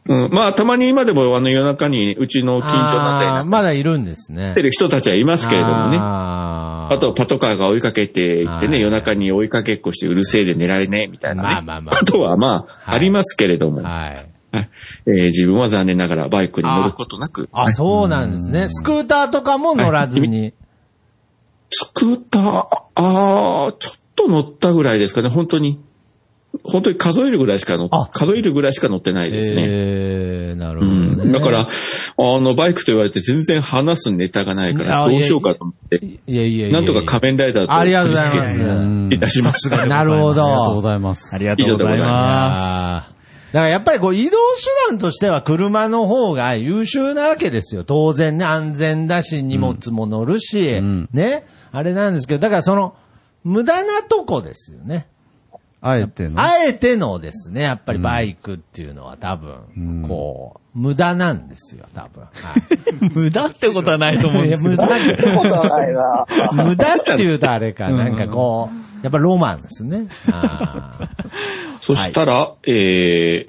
[0.07, 0.31] うん。
[0.33, 4.53] まあ、たまに今でもあの、夜中にうちの近所なんかまだいるんですね。
[4.53, 5.99] ってる人たちはいますけれどもね。
[6.91, 11.49] あと、パトカーが追いかけていってね、はい夜中に追いかけっこしてうるせえで寝られねえみたいなね。
[11.49, 14.15] まあまあまあことはまあ、はいありますけれども、はい。
[14.15, 14.29] はい
[15.07, 18.69] えー自分は残念ながらバイクに乗ることなく、あ、そうなんですね。
[18.69, 20.53] スクーターとかも乗らずに。
[21.71, 25.81] スクーター、あーちょっと乗ったぐらいですかね、本当に。
[26.65, 29.63] 本当に数えるぐらいしか乗っあ数えるぐらいしか乗ってないですね。
[29.67, 31.33] ええ、なるほうどん、ね。
[31.33, 31.67] だから、あ
[32.17, 36.73] の、バイクと言われて全然話すネタがないから、あどうしようかと思って、いやいやいや。
[36.73, 39.87] なんとか仮面ライダーとありがとうございますいたしました。
[39.87, 40.45] なるほど。
[40.45, 41.35] ありがとうございます。
[41.35, 43.13] ありがとうございまあー
[43.53, 47.85] だからやっぱりこう移動手段としては車の方が優秀なわけですよ。
[47.85, 51.47] 当然ね、安全だし、荷物も乗るし、んね。
[51.71, 52.95] あれなんですけど、だからその、
[53.45, 55.07] 無駄なとこですよね。
[55.85, 56.41] あえての？
[56.41, 62.23] あえてのですね、やっぱりバイクっていうのは多分、こう、無駄なんですよ、多分。
[62.23, 64.77] はい 無駄ってことはないと思うんですけど。
[64.77, 66.65] 無駄ってことはないな。
[66.65, 70.07] 無駄って言うとあれか、なんかこう、やっぱロマンですね。
[71.81, 73.49] そしたら、え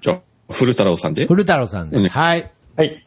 [0.00, 0.18] じゃあ、
[0.52, 1.26] 古太郎さんで？
[1.26, 1.98] 古太郎さんで。
[1.98, 2.50] うんはい。
[2.76, 3.04] はい。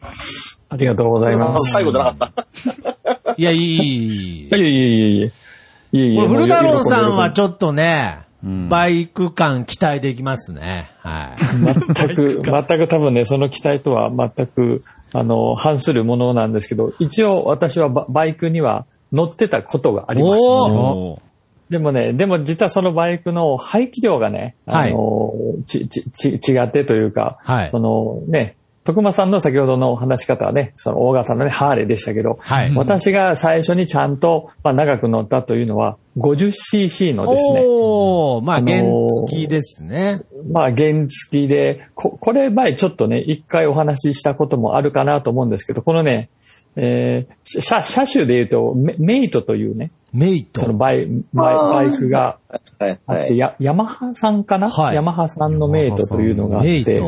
[0.70, 1.72] ありがとうございます。
[1.72, 3.34] 最後じゃなかった。
[3.38, 4.48] いや、いいいい、いい。
[4.48, 5.32] いえいえいえいえ。
[5.92, 6.16] いえいえ。
[6.16, 10.90] これ古太郎さんはちょょっとね、バイク感期待できますね。
[11.00, 11.94] はい。
[11.94, 20.40] 全く、全く多分ね、その期待とは全く、あの、反するものなんですけど、一応私はババイクには乗ってたことがあります。
[20.40, 21.28] おー
[21.70, 25.34] でもね、でも実はそのバイクの排気量がね、あの、
[25.66, 32.74] ち、ち、ち、違ってというか、はいそのね、徳間さんの先ほどの話し方はね、その大川さんのね、ハーレーでしたけど、はい。
[32.74, 40.22] 私が最初にちゃんと、まあ、長く乗ったというのは、50cc のですね、おー、まあ、あのー原付きですね。
[40.50, 46.30] まあ、原付きで、ここれ前ちょっとね、一回お話ししたこともあるかなと思うんですけど、このね、
[46.76, 50.68] えー、車、車種で言うと、メメイトというね、メイトそ。
[50.68, 53.36] のバイ、バイバイクがはいあって、はい。
[53.36, 57.00] やヤマハさんかな、はいヤマハさんのメイトというのがあって、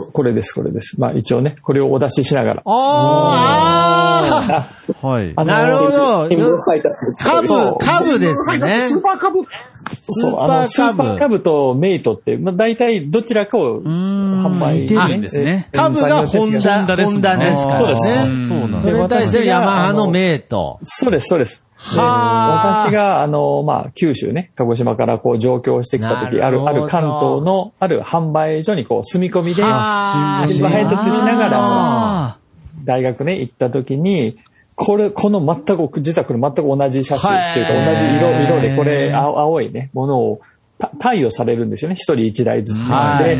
[0.00, 1.00] ここれです、これです。
[1.00, 2.62] まあ一応ね、これをお出ししながら。
[2.64, 4.68] あ
[5.00, 5.34] あはい。
[5.34, 6.28] なるほど。
[6.28, 8.68] 新聞配達カブ、カブですね。
[8.88, 9.40] スーパーカブ。
[10.02, 18.46] そう、あの、スーパーカブとメイトって、まあ、大体どちらかを販売、似てるんですねカブがホンダ、ホンダですからそうですね。
[18.48, 20.80] そうなんだそれに対してヤマハのメイト。
[20.84, 21.64] そうです、そうです。
[21.94, 30.48] ではあ私が、あの、まあ、九州ね、鹿児島からこう上京してきた時、ある、ある関東の、ある販売所にこう、住み込みで、配
[30.88, 32.38] 達しながら、あ
[32.84, 34.36] 大学ね、行った時に、
[34.74, 40.40] これ、この全く、実はこれ全く同じシャツっていうか、同じ色、色で、これ、青青いね、ものを、
[40.78, 41.96] た貸与されるんですよね。
[41.96, 42.78] 一人一台ずつ。
[42.78, 43.38] はいで、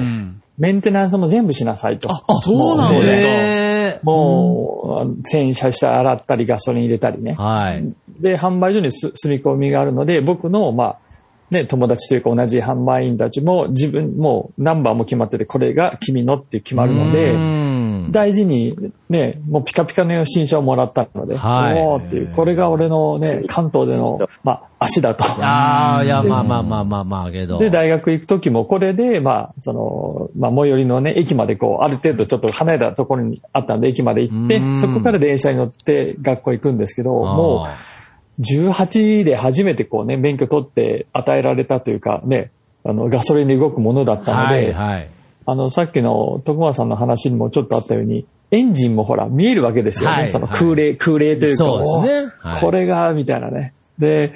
[0.58, 2.10] メンテナンスも全部しなさいと。
[2.10, 3.26] あ、そうなんです
[3.74, 3.77] か。
[3.98, 7.42] へもう、洗車して洗ったり、ガソリン入れたりねー。
[7.42, 7.94] はい。
[8.20, 10.98] で、販売所にす住み込みがあるので、僕の、まあ、
[11.50, 17.77] ね、友達というか同じ販売員たちも自分、もうナンバーも決まってて、これが君のって決まるので、うん
[18.10, 18.76] 大事に
[19.08, 25.24] ね、もうピカピカの新車をもらったので、はいおーっていう、これが俺のね、関東での、まあ、足だと。
[25.42, 27.58] ああ、いや、まあまあまあまあまあ、けど。
[27.58, 37.70] で、大学行く時もこれで、まあ、その、まあ、最寄りのね、駅までこう、ある程度ちょっと離れたところにあったんで、駅まで行ってうん、そこから電車に乗って学校行くんですけど、もあ
[38.38, 42.50] う、18で初めてこうね、免許取って与えられたというかね、
[42.84, 45.08] あの、ガソリンで動くものだっーたので、はいはい。
[45.50, 50.16] あの、さっきの徳間さんの話にもちょっとあったように、エンジンもほら、見えるわけですよね。
[50.16, 53.72] はいその空冷、空冷というか、そうですねこれが、みたいなね。
[53.98, 54.34] で、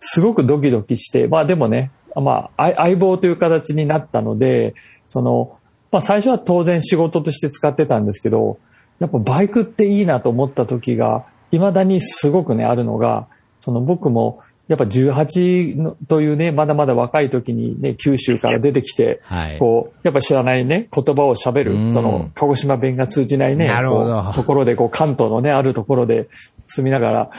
[0.00, 4.74] すごくドキドキして、まあでもね、まあ、相相棒という形になったので、
[5.06, 5.58] その、
[5.92, 8.56] まあ最初は当然仕事として使ってたんですけど、
[9.00, 13.26] やっぱバイクっていいなと思った時が、未だにすごくね、あるのが、
[13.60, 19.58] その僕も、やっぱ18のというね、まだまだ若い時にね、九州から出てきて、はい。
[19.58, 21.86] こう、やっぱ知らないね、言葉を喋うん。
[21.88, 24.32] る、その、鹿児島弁が通じないね、なるほど。
[24.34, 26.28] ところで、こう、関東のね、あるところで
[26.66, 27.30] 住みながら、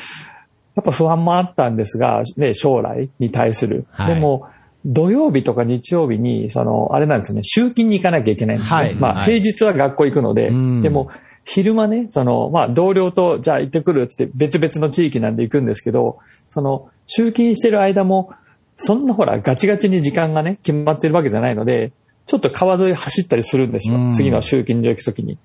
[0.75, 3.87] やっぱ不安もあったんですが、ね、将来に対する。
[3.91, 4.13] はい。
[4.13, 4.47] でも、
[4.85, 8.95] 土曜日とか日曜日に、その、あれなんですよね、集金に行かなきゃいけないんですね。
[8.99, 9.41] まあ、はいはい。
[9.41, 10.81] 平日は学校行くので、うん。
[10.83, 11.09] でも、
[11.45, 16.17] 昼間ね、その、まあ、同僚と、じゃあ行ってくるっつって別々の地域なんで行くんですけど、
[16.49, 18.31] その、集金してる間も、
[18.77, 21.91] そんなほら、ガチガチに時間がね、決まってるわけじゃないので、
[22.25, 23.95] ちょっと川沿い走ったりするんですよ。
[23.97, 25.37] うん次の集金に行くときに。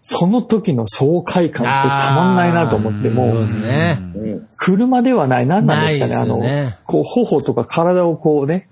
[0.00, 3.98] その時の爽快感ってたまんないなと思って、もうね。
[4.16, 4.48] うん。
[4.56, 6.40] 車ではない、何なんですかね、ないあの
[6.84, 8.68] こう、頬とか体をこうね、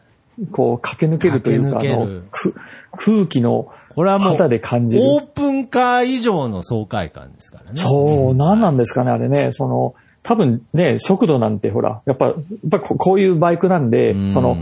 [0.52, 2.22] こう駆け抜けるというか、あの
[2.96, 5.02] 空気のこれはもう、肌で感じる。
[5.04, 7.80] オープンカー以上の爽快感ですからね。
[7.80, 9.52] そう、何なんですかね、あれね。
[9.52, 12.34] その、多分ね、速度なんてほら、やっぱ、やっ
[12.70, 14.56] ぱここういうバイクなんでうん、その、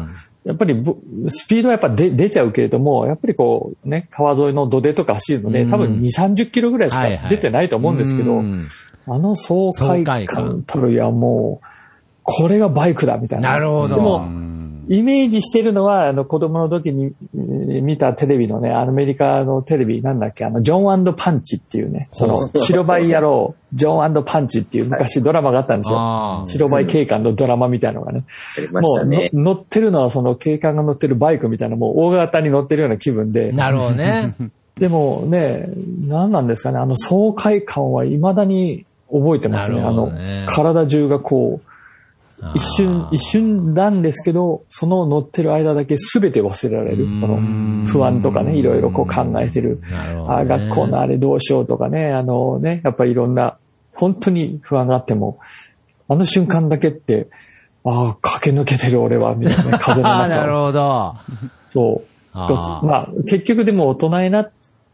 [0.44, 0.96] やっぱりぶ
[1.28, 8.68] スピードはやっぱ出出ちゃうけれども、やっぱりこうね、川沿いの土手とか走るので、うん多分2、30キロぐらいしかはいはい出てないと思うんですけど、うん
[9.10, 11.66] あの爽快感たるやもう、
[12.22, 13.52] これがバイクだみたいな。
[13.52, 14.28] なるほどでも、
[14.88, 26.44] イメージしてるのは、あの、子供の時にえー見たテレビのね、アメリカのテレビ、なんだっけ、あの、ジョンパンチっていうね、その、白バイ野郎、ジョンパンチっていう昔ドラマがあったんですよ。
[26.46, 28.24] 白バイ警官のドラマみたいなのがね。
[28.72, 33.52] もう乗ってるのはその警官が乗ってるバイクみたいな、もう大型に乗ってるような気分で。
[33.52, 34.34] なるほどね。
[34.78, 35.68] でもね、
[36.06, 39.80] 何なんですかね、あの爽快感は未だに覚えてますね。
[39.80, 40.12] なあの
[40.46, 41.66] 体中がこう、
[42.54, 47.16] 一瞬、一瞬なんですけど、その乗ってる間だけ全て忘れられる。
[47.16, 47.38] その
[47.86, 49.80] 不安とかね、いろいろこう考えてる。
[49.90, 53.58] なるねああ、学校のあれどうしようとかね、あのね、やっぱりいろんな、
[53.94, 55.38] 本当に不安があっても、
[56.08, 57.28] あの瞬間だけって、
[57.84, 60.52] ああ、駆け抜けてる俺は、みたいなね、 風のああ、なる。
[60.52, 61.14] ほど。
[61.70, 62.08] そう。
[62.32, 64.50] あーまあ、結局でも大人になっ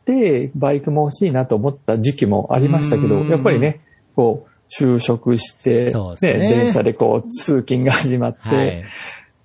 [0.06, 3.80] て、バイクも欲しいなと思った時期もありましたけど、うんやっぱりね、
[4.16, 8.84] こう、就職して、そうですね電車でこう、通勤が始まって、はい。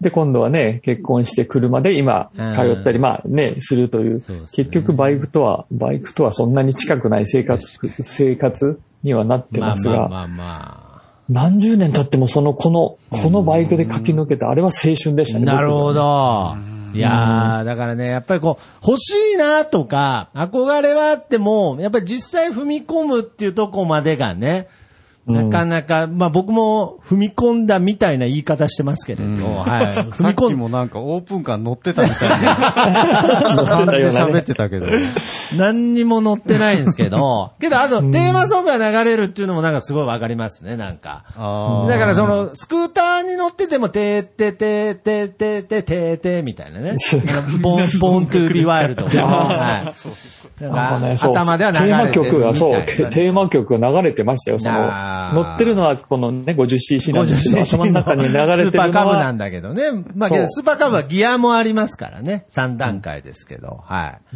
[0.01, 10.89] で、今度はね、結婚して車で今、うん通ったり、まあね、するという、ね結局バイクとは、バイクとはそんなに近くない生活、生活にはなってますが、まあまあま
[11.29, 15.33] 何十年経ってもその、この、このバイクで駆け抜けた、あれは青春でしあ。
[15.33, 15.45] たね。
[15.45, 16.55] なるほど。
[16.93, 24.67] いやー、だからね、やっぱりこう、欲しいなとか、憧れはあっても、やっぱり実際踏み込むっていうとこまでがね、
[25.25, 29.85] なかなか、まあ僕も踏み込んだみたいな言い方してますけれど、はい。
[30.09, 33.53] 踏み込んもなんかオープンカー乗ってたみたいな。
[33.55, 34.87] 乗ってたよ、喋ってたけど。
[35.55, 41.23] 何にも乗ってないんですけど、 けどあと、テーマソングが流れるっていうのもなんかすごいわかりますね、なんか。
[41.87, 46.95] だからその、スクーターに乗ってても、てーてててててててみたいなね。
[47.61, 49.05] ボン、ボントゥービワイルド。
[49.05, 49.99] はい。
[51.21, 51.89] 頭では流れてる。
[51.89, 55.08] テーマ曲が、そう、テーマ曲が流れてましたよ、その。
[55.33, 59.83] 乗ってるのはこのね、50cc なんですけど、50cc 頭の中に流れてるのは、スーパーカブなんだけどね。
[60.15, 62.45] まあスーパーカブはギアもありますからね。
[62.49, 63.83] 3段階ですけど。
[63.85, 64.35] はい。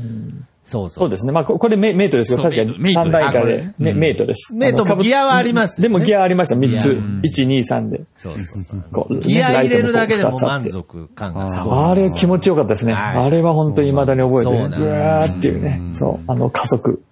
[0.65, 1.03] そうそう。
[1.03, 1.31] そうですね。
[1.31, 4.53] まあ、ここれメメイトですけど、確かにメイト3段階で、ねメイトです。
[4.53, 6.95] メイトもギアはありますよねでもギアありました、3つ。
[6.95, 8.01] ギア1、2、3で。
[8.15, 8.85] そうそうそう。
[8.91, 11.77] こうギア入れるだけでも満足感がすごい。
[11.77, 12.93] あれ気持ちよかったですね。
[12.93, 14.75] はいあれは本当に未だに覚えてる。
[14.75, 15.81] そうわーっていうね。
[15.91, 17.03] そう、あの加速。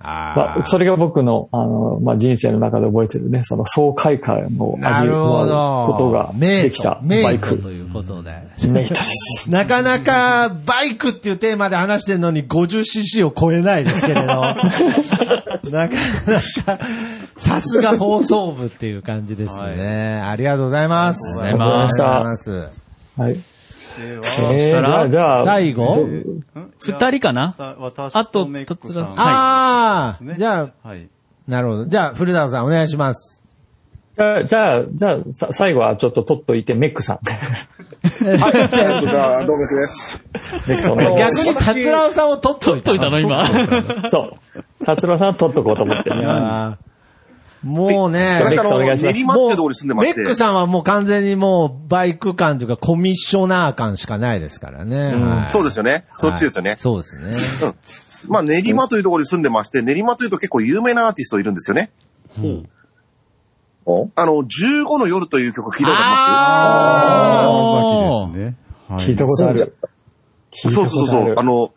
[0.00, 5.08] あまあ、それが僕の、あの、まあ、人生の中で覚えてるね、その爽快感をな味。
[5.08, 7.60] わうことができたメバイク。
[7.60, 8.30] ということで。
[8.68, 9.50] メイトです。
[9.50, 14.26] なかなかバイクっていうテーマで話してるのに 50cc を超えないですけれど。
[14.26, 14.56] なか
[15.72, 15.90] なか、
[17.36, 20.20] さすが放送部っていう感じですね。
[20.24, 21.40] ありがとうございます。
[21.40, 23.20] ありがとうございましたありがとうございます。
[23.20, 23.57] はい。
[24.22, 26.06] そえー、じゃしたらあ、最後？
[26.80, 27.54] 二人かな？
[27.78, 29.02] 私あととメックさん。
[29.02, 31.08] はいああ、ねじゃあ、はい。
[31.46, 31.86] なるほど。
[31.86, 33.42] じゃあ、古田さんお願いします。
[34.16, 37.18] じゃあ、じゃあ、じゃあ、さ最後はちょっと取っといて、メックさん。
[37.18, 37.22] は
[38.50, 38.68] い、えっ
[39.00, 40.24] とじゃあ、どうもです。
[40.66, 43.46] メックさんお願いしま逆に、達郎さんを取っといたの今。
[43.46, 43.52] す。
[44.08, 44.84] そう。
[44.84, 46.10] 達郎さんは取っとこうと思って。
[46.10, 46.87] いやー
[47.62, 50.20] もうね、メックさんお願いします練馬ってところに住んでまして。
[50.20, 55.14] メックさんはもう完全にもうバイク感というかコミッショナー感しかないですからね。
[55.14, 56.04] はいそうですよね。
[56.18, 56.76] そっちですよね。
[56.76, 57.72] そうですね。
[58.28, 61.90] まあ、練馬というところに住んでまして、練馬というと結構有名なアーティストいるんですよね。
[63.86, 64.08] お？
[64.16, 68.56] あの、15の夜という曲聞いたことあ川崎ですね。
[68.88, 68.98] はい。
[69.00, 69.76] 聞いたことある。
[70.52, 71.34] そうそうそう。
[71.36, 71.72] あの、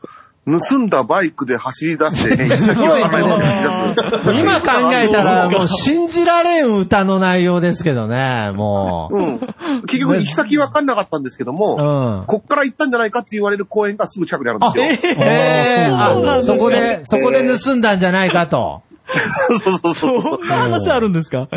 [0.60, 4.42] 盗んだバイクで走り出して、行き先わからない。
[4.42, 9.18] 今考えたらもう信じられん歌の内容ですけどね、もう。
[9.18, 9.40] うん。
[9.88, 12.26] 結局行き先わかんなかったんですけども、うん。
[12.28, 14.84] こっから行ったんじゃないかって言われる公園がすぐ近くにあるんですよ。
[15.24, 18.82] ええあ、そこで、そこで盗んだんじゃないかと。
[19.48, 20.22] そうそうそう。
[20.22, 21.48] そんな話あるんですか？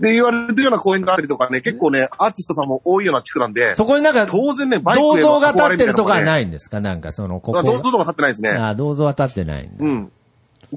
[0.00, 6.80] で、言われてるような公園があったりとかね、結構ね、アーティストさんも多いような地区なんで、そこになんか、当然ね、バイクへの銅像が立ってるとかはないんですか？
[6.80, 8.50] なんかその、ここ銅像とか立ってないですね。
[8.50, 9.84] あ、銅像は立ってないんだ。
[9.84, 10.12] うん。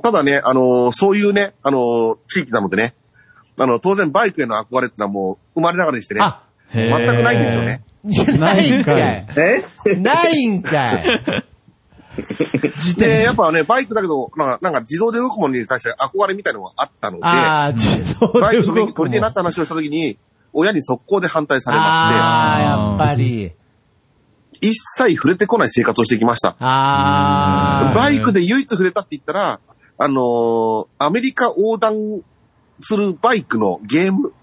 [0.01, 2.93] ただね、あのーそういうね、あのー地域なのでね、
[3.57, 6.43] あの、当然バイクへの憧れってのはもう生まれながらにしてね、あ、
[6.73, 7.83] 全くないんですよね。
[8.39, 9.27] ないんかい。
[9.37, 9.95] え？
[10.01, 11.03] ないんかい。
[12.17, 20.17] 自 で、転やっぱね、バイクだけど、なんか、なんか自動で動くものに対して憧れみたいなのがあったので、ああ、自動バイクの免許で動く取り手になった話をしたときに、
[20.53, 23.23] 親に速攻で反対されまああ、やっぱり。
[23.23, 23.57] して、
[24.61, 26.55] 一切触れてこない生活をしてきました。
[26.59, 27.93] ああ。
[27.95, 29.59] バイクで唯一触れたって言ったら、
[29.97, 32.21] あのーアメリカ横断
[32.79, 34.33] するバイクのゲーム。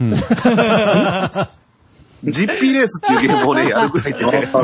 [2.24, 4.48] ジッピーレースっていうゲームをね、やるぐらいでね。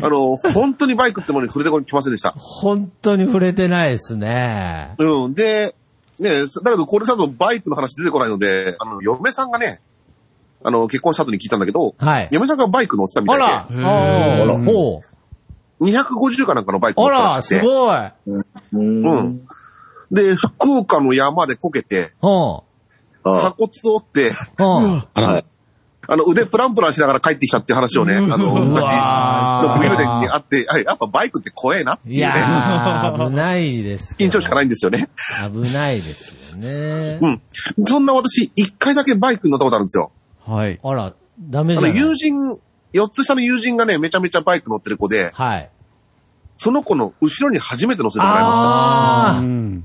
[0.00, 2.32] あの、本当にバイクってものに触れてきませんでした。
[2.36, 4.94] 本当に触れてないですね。
[4.98, 5.34] うん。
[5.34, 5.74] で、
[6.20, 9.80] ね、だけどこれさとバイクの話出てこないので、あの、嫁さんがね、
[10.62, 12.28] あの、結婚した後に聞いたんだけど、はい。
[12.30, 15.00] 嫁さんがバイク乗ってたみたいあら、で、あら、ほ
[15.80, 15.84] う。
[15.84, 17.96] 250かなんかのバイク乗あってたらら、しくて、すごい。
[18.74, 19.02] うん。
[19.04, 19.48] うん。
[20.12, 22.60] で、福岡の山でこけて、うん。
[23.24, 25.24] 鎖骨を折って、うん。
[25.24, 25.44] はい。
[26.08, 34.16] あの、腕プランプランしながら帰ってきたっていう話をね、あの、昔の武勇伝にあって、あやっぱバイクって怖えなっていういね、やー、危ないです。
[34.18, 35.08] 緊張しかないんですよね。
[35.52, 37.26] 危ないですよねう。
[37.28, 37.40] ん。
[37.86, 40.10] そんな私、一回だけバイクに乗ったことあるんですよ。
[40.44, 40.80] はい。
[40.82, 42.58] あら、ダメあの、じゃない友人、
[42.92, 45.70] 4つ下の友人がね、めちゃめちゃバイク乗ってる子で、はい。
[46.56, 49.40] その子の後ろに初めて乗せてもらいまあー。
[49.40, 49.84] うん。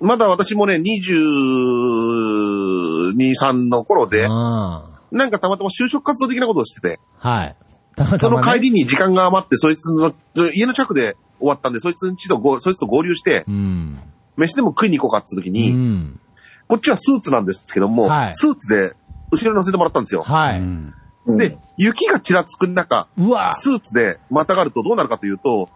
[0.00, 7.56] まだ私もね、22、3の頃で、あなんかたまたま就職活動的なことをしてて、ーはい。
[7.96, 10.12] たまたまねその帰りに時間が余って、そいつの、
[10.52, 13.98] 家の近くで終わったんで、そいつんちとご、そいつと合流して、うん。
[14.36, 16.20] 飯でも食いに行こうかって時うに、ん。
[16.68, 18.94] こっちはスーツなんですけども、はいスーツで
[19.30, 20.22] 後ろに乗せてもらったんですよ。
[20.22, 20.60] はい。
[20.60, 20.94] うん
[21.28, 25.68] で、雪がちらつく中、うわスーツでまたがるとどうなるかというと、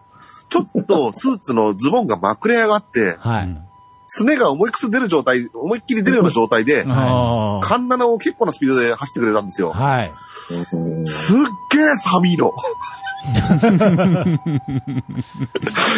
[0.49, 3.57] ちょっとスーツのズボンがまくれ上がって、はい。
[4.13, 6.83] すねが思いくそ出る状態、思いっきり出るような状態で。
[6.83, 9.71] カンナナを結構なスピードで走ってくれたんですよ。
[9.71, 10.11] はい。
[10.49, 11.37] すっ
[11.71, 12.51] げえ寒いの。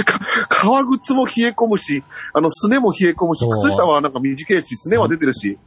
[0.06, 2.04] か革靴も冷え込むし、
[2.34, 5.58] あの、すねも冷え込むし靴下はなんか短いし、すねは出てるし、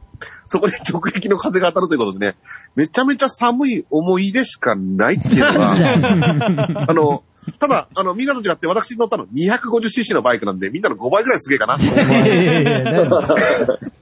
[0.45, 2.37] そこに直撃の風が当たるということでね、
[2.75, 7.23] めちゃめちゃ寒い思い出しかないっていうのが、 あの、
[7.59, 11.75] ただ、あの、みんなと違って私乗ったの 250cc のバイクなんで、みんなの5倍ぐらいすげえかな。
[11.75, 13.21] いやいやいやだか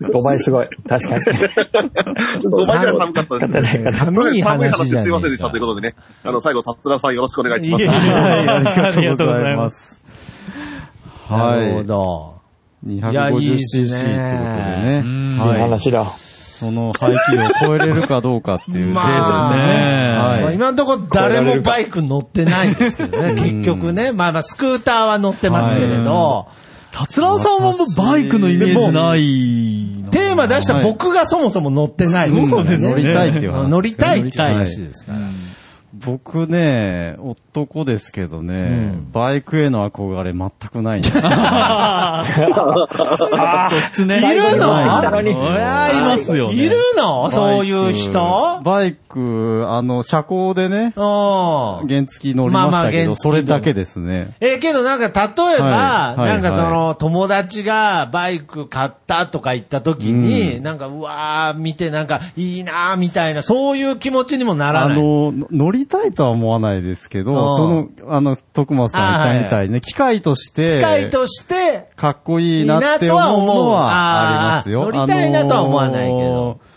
[0.01, 0.67] ら5倍すごい。
[0.87, 1.21] 確かに。
[1.25, 3.91] 5倍ぐらい寒かったですね。
[3.91, 5.95] 寒い寒い話じゃない話すいませんでしたということでね。
[6.23, 7.83] あの、最後、達郎さんよろしくお願いします。
[7.83, 9.63] いやいやはい、ありがとうございありがとうございま。
[9.63, 10.01] ます
[11.29, 11.85] なるほはい。
[11.85, 12.35] ど。
[12.87, 15.01] いやいいっ 250cc すねってことでね。
[15.03, 15.61] うんいい。
[15.61, 16.05] 話だ。
[16.57, 18.93] その排気量を超えれるかどうかっていう。
[18.95, 20.55] まあですね。
[20.55, 24.13] 今のところ誰もバイク乗ってないですけどね、結局ね。
[24.13, 26.47] まあまあ、スクーターは乗ってますけれど、
[26.93, 30.09] 達郎さんはもうバイクのイメージないな。
[30.11, 32.29] テーマ出した僕がそもそも乗ってない。
[32.29, 33.67] そうですね乗りたいっていう話。
[33.67, 35.17] 乗りたいっていう話ですから。
[36.03, 42.21] 僕ね、男ですけどね、バイクへの憧れ全くないんですよあ
[43.69, 44.17] そっちね。
[44.17, 44.65] いるの
[45.11, 46.55] そりゃいますよね。
[46.55, 51.87] いるのそういう人バイク、あの、車高でね、うん。
[51.87, 54.35] 原付乗りままあまあしたけど、原付それだけですね。
[54.41, 64.97] えーけどなんか例えば、はいはいなんかその友達がバイク買ったとか言った時に、なんかうわー見てなんかいいなーみたいな、そういう気持ちにもならない。
[64.97, 67.25] あの、の乗りたいとは思わないですけうん。
[67.25, 74.83] ど、その、あの、徳松さんが言ったみたいにね、機械として、機械として、かっこいいなって思うのはありますよ。
[74.85, 76.17] 乗りたいなとは思わないけど。
[76.17, 76.75] あのー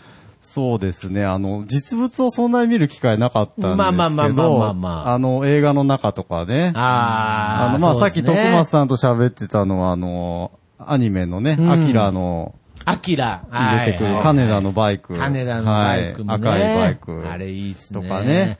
[0.51, 1.23] そうですね。
[1.25, 5.13] あの、実物をそんなに見る機会なかったんですけど、まあまあまあまあまあまあ。
[5.13, 6.73] あの、映画の中とかね。
[6.75, 11.71] あーあの、まあ、さっき徳松さんと喋ってたのは、あの、アニメのね、うん。
[11.71, 12.55] アキラの
[12.85, 13.43] アキラ。
[13.85, 15.15] 出てくる、はい金田のバイク。
[15.15, 16.47] 金田のバイクもね。
[16.47, 17.29] はい、赤いバイク。
[17.29, 18.01] あれいいっすね。
[18.01, 18.57] とかね。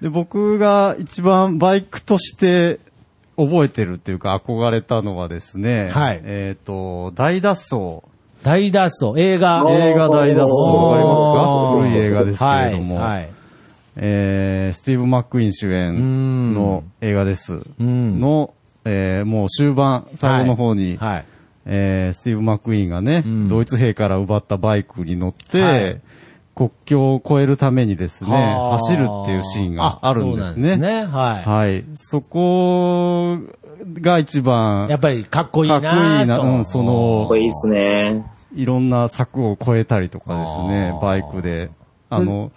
[0.00, 2.80] で、僕が一番バイクとして
[3.36, 8.02] 覚えてるっていうか憧れたのはですね、はいえっ、と、大脱走。
[8.42, 9.64] 大脱走、映画。
[9.68, 11.70] 映画大脱走わかりますか？
[11.80, 13.04] 古い映画ですけれども、はい。
[13.16, 13.28] はい
[13.98, 17.62] えー、スティーブ・マックイーン主演の映画です。
[17.80, 18.52] うんの、
[18.84, 21.24] えー、もう終盤、最後の方に、はい。
[21.66, 26.00] えー、スティーブ・マックイーンがね、うんドイツ兵から奪ったバイクに乗って、はい
[26.56, 30.76] 国境を越えるためにですね、はあ走るっていうシーンがあるんですそうなんね。
[30.78, 31.04] ね。
[31.04, 31.44] はい。
[31.44, 31.84] はい。
[31.92, 33.36] そこ
[34.00, 38.24] が一番、やっぱりかっこいいなかっこいいな、とうん、そかっのこ、いいっすね。
[38.54, 41.70] いろんな柵を越えたりとかですねバイクで。
[42.08, 42.52] あの、と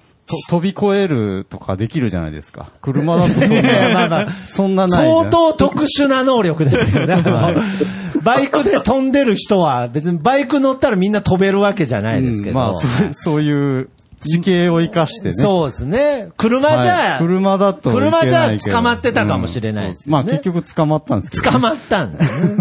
[0.49, 2.71] 飛び越えるとかできるじゃないですか。
[2.81, 3.63] 車だとそんいや
[3.93, 5.07] まあまそんなない。
[5.07, 7.23] 相当特殊な能力ですけどね。
[8.23, 12.59] バイクで飛んでる人は別にバイク乗ったらみんな飛べるわけじゃないですけど。
[12.59, 12.73] うんまあ、
[13.11, 13.89] そういう
[14.19, 15.33] 地形を生かしてね。
[15.33, 16.29] そうですね。
[16.37, 17.91] 車じゃ、はい車だと。
[17.91, 22.55] 車じゃ捕まってたかもしれないですよねうんまあ結局捕まったんですけどね、捕まったんですね。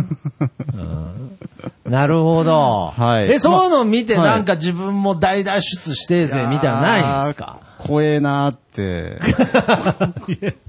[0.75, 1.39] うん
[1.85, 2.93] なるほど。
[2.97, 7.61] はいえ、そういうのを見てまあなんか自分も大脱出してぜみたいなのないんですか？
[7.79, 9.19] 怖えなーって。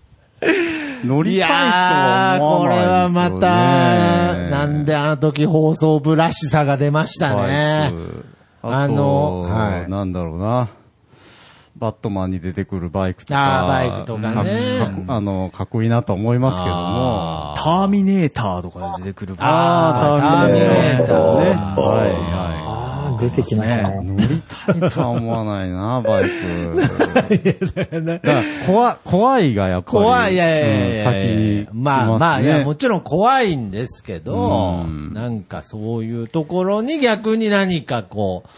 [1.05, 3.29] 乗りいたいとは思これわないですよね。
[3.29, 7.91] はまた、なんであの時放送部らしさが出ましたね。
[8.61, 10.67] あのはいなんだろうな。
[11.79, 13.61] バットマンに出てくるバイクとか。
[13.61, 14.51] あーバイクとかね
[15.07, 16.71] かあの、かっこいいなと思いますけども。
[16.73, 19.35] あターミネーターとかで出てくる。
[19.39, 21.45] あーターミネーターね。
[21.45, 22.69] はい、は
[23.11, 23.99] ああ、出てきましたね。
[24.03, 24.05] い。
[24.05, 24.41] 乗り
[24.77, 26.29] たいとは思わないな、 バイク。
[28.67, 29.91] 怖、怖いがやっぱり。
[29.91, 31.81] 怖い、いやいやいやいやうん先に来ますね。
[31.81, 38.49] まあまあ、いや、もちろん怖いんですけど、うんなんかそういうところに逆に何かこう、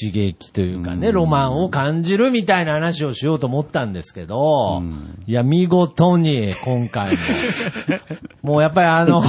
[0.00, 5.22] 刺激というかね、ロマンを感じるみたいな話をしようと思ったんですけど、うん。
[5.26, 7.18] いや、見事に今回も。
[8.42, 9.22] もうやっぱりあの、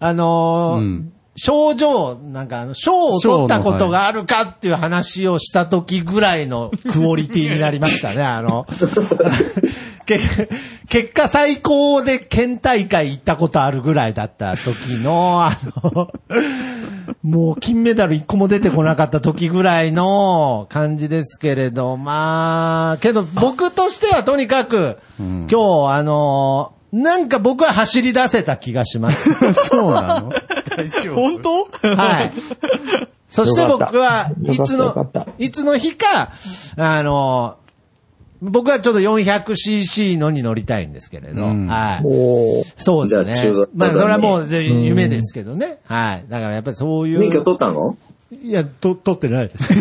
[0.00, 8.66] あのーうん賞状、なんかあの、賞を取ったことがあるかっていう話をした時ぐらいのクオリティになりましたね、あの、
[10.04, 10.20] け
[10.88, 15.52] 結果最高で県大会行ったことあるぐらいだった時の、あ
[15.94, 16.10] の、
[17.22, 25.46] もう金メダル一個も出てこなかった時ぐらいの感じですけれど、まあ、けど僕としてはとにかく、うん。
[25.50, 29.32] 今日あの、なんか僕は走り出せた気がします。
[29.68, 30.32] そうなの？
[31.14, 31.64] 本当？
[31.96, 32.32] はい。
[33.28, 36.32] そして僕は、いつよかったよかっ、のいつの日か、
[36.76, 37.56] あの、
[38.42, 42.02] 僕はちょっと 400cc のに乗りたいんですけれど、うんはい。
[42.04, 43.68] おーそうですじゃあ中学。
[43.70, 45.78] ねまあ、それはもうぜ夢ですけどね。
[45.86, 46.24] はい。
[46.28, 47.20] だからやっぱりそういう。
[47.20, 47.96] 免許取ったの？
[48.40, 49.74] いや、と、取ってないです。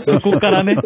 [0.10, 0.76] そこからね。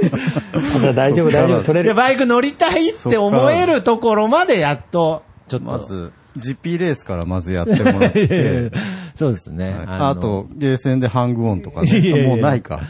[0.94, 1.94] 大丈夫、大丈夫、取れで、る。
[1.94, 5.66] バイク乗りたいって思えるところまでやっと、ちょっと。
[5.66, 8.82] まず、GP レースからまずやってもらっ いやいやいてや。
[9.14, 9.70] そうですね。
[9.70, 11.88] はいのあと、ゲーセンでハングオンとかね。
[11.88, 12.80] いやいやいやもうないか。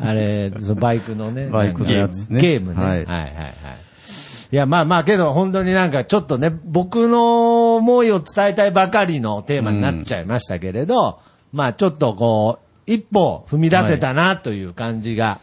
[0.00, 1.48] あれ、バイクのね。
[1.52, 2.82] バイクのやつねゲームね。
[2.82, 3.54] はいはいはいはい。
[4.50, 11.20] いや、まあまあ、けど本当になんかちょっとね、僕の思いを伝えたいばかりのテーマになっちゃいましたけれど、
[11.52, 15.40] まあちょっとこう、一歩踏み出せたなという感じが、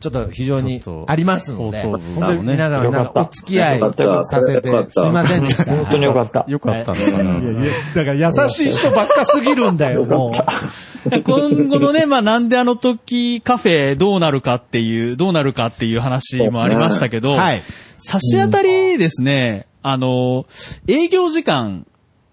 [0.00, 5.64] ちょっと非常にありますので、本と当に皆様なんかお付き合いよかったさせてよかったすいませんでした。
[5.64, 6.44] 本当によかった。
[6.46, 7.40] よかったのかな。
[7.40, 11.22] だから優しい人ばっかすぎるんだよ、もう。
[11.22, 17.62] 今後のね、まあなんであの時カフェどうなるかっていう、どうなるかっていう話もありましたけど、はい。
[17.98, 20.44] 差し当たりですね、あの、
[20.86, 21.86] 営業時間、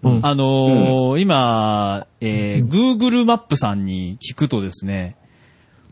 [0.04, 0.26] うん。
[0.26, 5.16] あの今、えー Google マップさんに聞くとですね、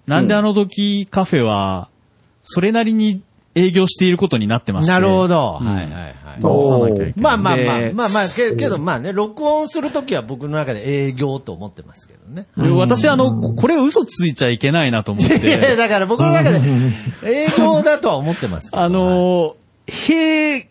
[0.07, 1.89] なんであの時カフェは、
[2.41, 3.22] それなりに
[3.55, 4.91] 営業していることになってまして。
[4.91, 5.53] なるほど。
[5.53, 7.14] はいはいはい。
[7.18, 12.47] まあまあまあで、まあまあ、けけどまあね、録音するときは僕の中で営業と思ってますけどね。
[12.57, 16.60] で私あの、ここれ嘘ついちゃいけないなと思っ いやいや、て、だから僕の中で
[17.26, 18.82] 営業だとは思ってますけど。
[18.82, 19.55] あの
[19.88, 20.68] 閉、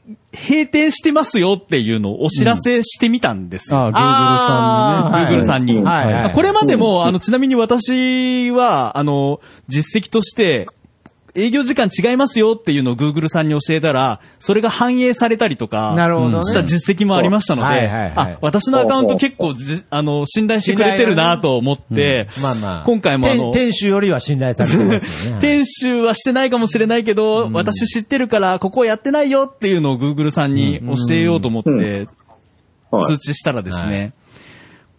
[0.47, 3.91] 閉店してますよっていうのをお知らせしてみたんですよ。
[3.95, 5.83] あー Google さんに。
[5.83, 10.67] はいはいこれまでも、あの、ちなみに私は、あの、実績として、
[11.35, 16.43] 営業時間違いますよっていうのを Google さんに教えたら、それが反映されたりとか、なるほどね。
[16.45, 18.13] した実績もありましたので、はいはいはい。
[18.15, 22.83] あ、私のアカウント結構じ、あの、信頼してくれてるなと思って、まあまあ。
[22.85, 25.41] 今回もあの店店主よりは信頼されてますよね。
[25.43, 32.07] 店主はしてないかもしれないけど、私知ってるから、ここやってないよっていうのを Google さんに教えようと思って、
[32.91, 33.05] はい。
[33.05, 34.13] 通知したらですね、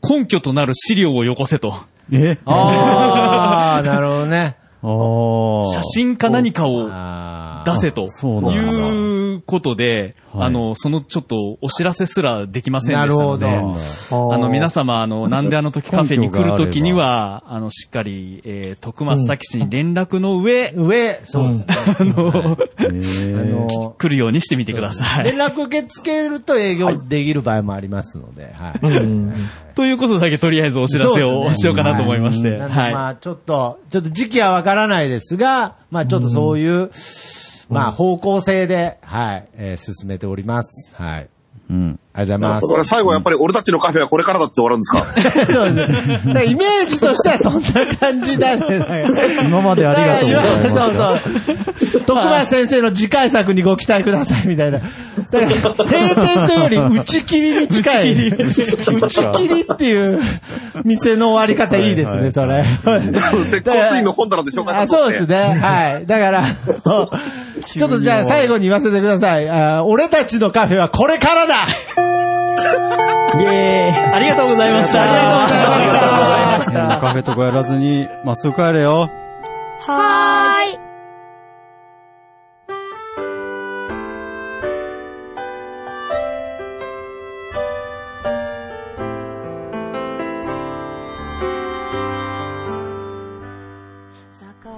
[0.07, 1.73] 根拠となる資料をよこせと。
[2.11, 2.38] え？
[2.45, 4.55] ああ、なるほどね。
[4.82, 6.89] 写真か何かを
[7.65, 8.55] 出せとそうなんだ。
[8.55, 9.09] いう
[9.50, 13.45] ことで、はいあの、そのちょっとお知らせすらできませんでしたので、
[14.12, 14.34] ど。
[14.34, 21.66] あの、皆様、あの、 なんであの時カフェに来るときには、あの、しっかり、えー、徳松崎氏に連絡の上、上、そうですね。
[22.00, 25.36] あの、来るようにしてみてください連。
[25.36, 28.95] 絡受け付けると営業できる場合もありますので、はい。
[28.95, 29.34] うん
[29.80, 32.58] ということだけとりあえずお知らせをしようかなと思いまして。
[32.58, 32.93] なんではい。
[32.93, 36.89] まあ、ちょっと、ちょっと時期はわからないですが、まあ、ちょっとそういう、
[37.70, 40.93] まあ、方向性で、はい、えー進めております。
[40.95, 41.30] はい。
[41.70, 41.99] うん。
[42.20, 42.67] ありがとうございます。
[42.67, 45.03] これ最後やっぱり俺たちのカフェはこれからだって終わるんですか？
[45.53, 45.88] そうで
[46.22, 46.45] すね。
[46.45, 49.05] イメージとしてはそんな感じだね。
[49.45, 51.26] 今までありがとうございます。
[51.43, 52.01] そうそう。
[52.01, 54.80] 徳松先生の次回作にご期待くださいみたいな。
[54.80, 54.86] だか
[55.39, 55.76] ら、閉
[56.15, 58.30] 店というより打ち切りに近い。
[58.30, 60.20] 打ち切りっていう
[60.84, 62.63] 店の終わり方いいですね、それ。
[63.45, 65.36] 接骨院の本棚で紹介あそうですね。
[65.61, 66.05] はい。
[66.05, 69.49] だから、ちょっとじゃあ最後に言わせてください。
[69.49, 71.55] あ俺たちのカフェはこれからだ
[73.39, 75.03] イエーイありがとうございました。
[75.03, 76.97] ありがとうございました。
[76.99, 79.10] カフェとかやらずに、まっすぐ帰れよ。
[79.82, 80.80] はーい。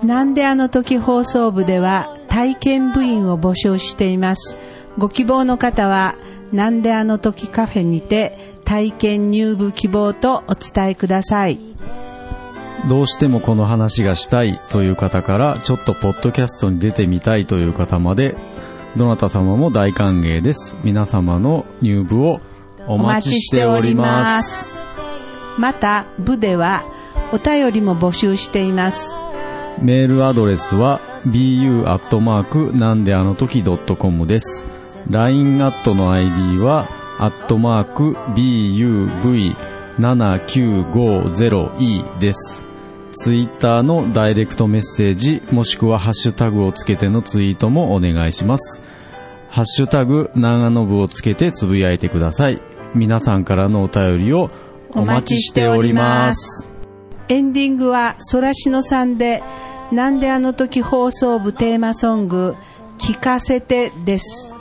[0.06, 4.58] なんであの時放送部では体験部員を募集しています。
[4.98, 6.16] ご希望の方は、
[6.52, 11.60] なんであの時カフェにて体験入部希望とお伝えください。
[12.90, 18.36] どうしてもこの話がしたいという方から、ちょっとポッドキャストに出てみたいという方まで、
[18.98, 20.76] どなた様も大歓迎です。
[20.84, 22.42] 皆様の入部を
[22.88, 24.74] お待ちしております。
[24.74, 24.80] す。
[25.60, 26.84] また、部では
[27.32, 29.20] お便りも募集しています。
[29.80, 34.66] メールアドレスは bu アットマークなんであの時 .com です。
[35.10, 36.88] LINE アットの ID は
[37.20, 38.18] アットマーク
[40.00, 42.66] buv7950e です。
[43.14, 48.82] ツイッターのダイレクトメッセージもしくはハッシュタグをつけてのツイートもお願いします。
[49.50, 52.62] ハッシュタグ長野部をつけてつぶやいてください。
[52.96, 54.50] 皆さんからのお便りを
[54.92, 56.68] お待ちしております。
[57.28, 59.44] エンディングはソラシノさんで、
[59.92, 62.56] なんであの時放送部テーマソング、
[62.98, 64.56] 聞かせてです。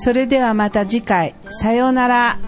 [0.00, 2.38] それではまた次回、さようなら。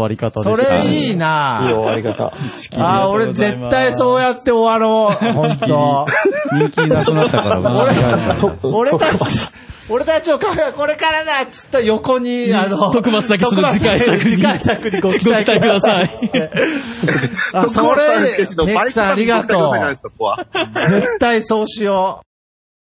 [0.00, 0.78] 終わり方でそした。
[0.78, 1.60] れいいな。
[1.64, 2.32] いい終わり方。
[2.76, 5.32] あー、俺絶対そうやって終わろう。
[5.32, 6.06] 本当。
[6.52, 8.38] 人気なくなったから、申し訳ない。
[8.62, 9.48] 俺たち、
[9.90, 16.10] 俺たちのカフェはこれからだっつった横に、あの、徳松武史の次回作に次回作にご期ご待ください。
[17.52, 18.20] あ、それ、
[18.66, 19.72] メックさんありがとう。
[20.88, 22.29] 絶対そうしよう。